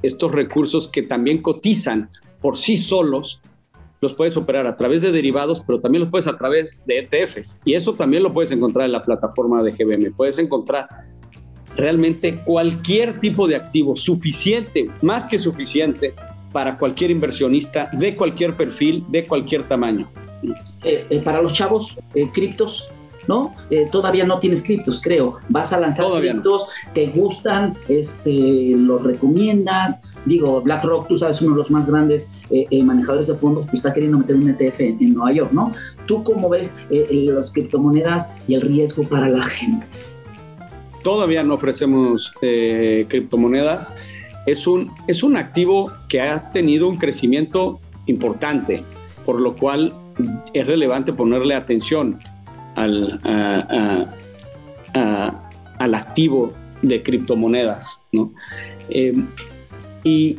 estos 0.02 0.32
recursos 0.32 0.88
que 0.88 1.04
también 1.04 1.44
cotizan 1.44 2.10
por 2.42 2.58
sí 2.58 2.78
solos, 2.78 3.42
los 4.02 4.14
puedes 4.14 4.38
operar 4.38 4.68
a 4.68 4.78
través 4.78 5.02
de 5.02 5.12
derivados, 5.12 5.62
pero 5.66 5.80
también 5.80 6.04
los 6.04 6.12
puedes 6.12 6.28
a 6.28 6.38
través 6.38 6.84
de 6.86 7.00
ETFs. 7.00 7.62
Y 7.66 7.74
eso 7.74 7.94
también 7.94 8.24
lo 8.24 8.34
puedes 8.34 8.52
encontrar 8.52 8.86
en 8.86 8.94
la 8.94 9.04
plataforma 9.04 9.62
de 9.62 9.72
GBM. 9.72 10.14
Puedes 10.16 10.40
encontrar 10.40 10.88
realmente 11.76 12.42
cualquier 12.44 13.20
tipo 13.20 13.48
de 13.48 13.56
activo 13.56 13.96
suficiente, 13.96 14.90
más 15.02 15.28
que 15.28 15.38
suficiente, 15.38 16.14
para 16.52 16.78
cualquier 16.78 17.12
inversionista 17.12 17.90
de 17.94 18.16
cualquier 18.16 18.56
perfil, 18.56 19.06
de 19.10 19.26
cualquier 19.26 19.68
tamaño. 19.68 20.08
Eh, 20.84 21.06
eh, 21.10 21.20
para 21.20 21.42
los 21.42 21.54
chavos, 21.54 21.98
eh, 22.16 22.30
criptos, 22.34 22.90
¿no? 23.28 23.54
todavía 23.92 24.26
no 24.26 24.40
tienes 24.40 24.64
criptos, 24.64 25.00
creo. 25.02 25.38
Vas 25.50 25.72
a 25.74 25.80
lanzar 25.80 26.08
criptos, 26.20 26.68
te 26.94 27.08
gustan, 27.08 27.78
este, 27.88 28.72
los 28.76 29.04
recomiendas. 29.04 30.02
Digo, 30.26 30.62
BlackRock, 30.62 31.08
tú 31.08 31.18
sabes, 31.18 31.42
uno 31.42 31.52
de 31.52 31.58
los 31.58 31.72
más 31.72 31.90
grandes 31.90 32.44
manejadores 32.84 33.28
de 33.28 33.36
fondos, 33.36 33.66
pues 33.66 33.76
está 33.76 33.94
queriendo 33.94 34.18
meter 34.18 34.36
un 34.36 34.50
ETF 34.50 34.80
en, 34.82 35.14
Nueva 35.14 35.32
York, 35.32 35.52
¿no? 35.52 35.72
¿Tú 36.06 36.24
cómo 36.24 36.50
ves 36.50 36.74
las 36.90 37.52
criptomonedas 37.52 38.30
y 38.48 38.54
el 38.56 38.62
riesgo 38.62 39.04
para 39.04 39.30
la 39.30 39.44
gente? 39.44 39.86
Todavía 41.04 41.44
no 41.44 41.56
ofrecemos 41.56 42.34
criptomonedas 42.40 43.94
es 44.46 44.68
un, 44.68 44.92
es 45.08 45.24
un 45.24 45.38
activo 45.38 45.92
que 46.08 46.22
ha 46.22 46.52
tenido 46.52 46.90
un 46.90 46.98
crecimiento 46.98 47.80
importante, 48.06 48.84
por 49.26 49.40
lo 49.40 49.56
cual 49.56 49.94
es 50.54 50.68
relevante 50.68 51.14
ponerle 51.14 51.56
atención 51.56 52.20
al, 52.76 53.20
al 54.94 55.96
activo 55.96 56.54
de 56.82 57.04
criptomonedas. 57.04 58.00
Eh, 58.90 59.14
y 60.04 60.38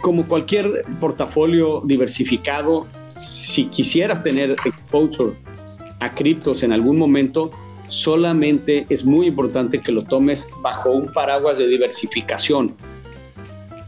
como 0.00 0.26
cualquier 0.26 0.84
portafolio 1.00 1.80
diversificado, 1.84 2.86
si 3.06 3.66
quisieras 3.66 4.22
tener 4.22 4.50
exposure 4.52 5.34
a 6.00 6.14
criptos 6.14 6.62
en 6.64 6.72
algún 6.72 6.98
momento, 6.98 7.52
solamente 7.88 8.86
es 8.88 9.04
muy 9.04 9.26
importante 9.26 9.80
que 9.80 9.92
lo 9.92 10.02
tomes 10.02 10.48
bajo 10.60 10.90
un 10.90 11.12
paraguas 11.12 11.58
de 11.58 11.68
diversificación. 11.68 12.74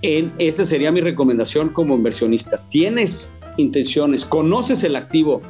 En, 0.02 0.32
esa 0.38 0.64
sería 0.64 0.92
mi 0.92 1.00
recomendación 1.00 1.70
como 1.70 1.94
inversionista. 1.96 2.58
Tienes 2.68 3.32
intenciones, 3.56 4.24
conoces 4.24 4.84
el 4.84 4.96
activo. 4.96 5.40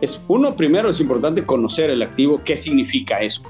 Es, 0.00 0.20
uno, 0.28 0.56
primero 0.56 0.90
es 0.90 1.00
importante 1.00 1.46
conocer 1.46 1.88
el 1.88 2.02
activo, 2.02 2.42
qué 2.44 2.56
significa 2.56 3.22
eso. 3.22 3.42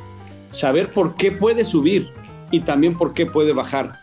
Saber 0.50 0.90
por 0.90 1.16
qué 1.16 1.32
puede 1.32 1.64
subir 1.64 2.10
y 2.50 2.60
también 2.60 2.94
por 2.94 3.14
qué 3.14 3.24
puede 3.26 3.52
bajar. 3.52 4.01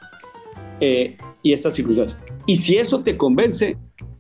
Eh, 0.80 1.18
y 1.42 1.54
estas 1.54 1.76
circunstancias. 1.76 2.22
Y 2.46 2.58
si 2.58 2.78
eso 2.78 3.02
te 3.02 3.18
convence, 3.18 3.78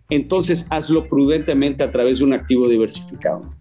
entonces 0.09 0.65
hazlo 0.69 1.07
prudentemente 1.07 1.83
a 1.83 1.91
través 1.91 2.19
de 2.19 2.25
un 2.25 2.33
activo 2.33 2.67
diversificado 2.67 3.59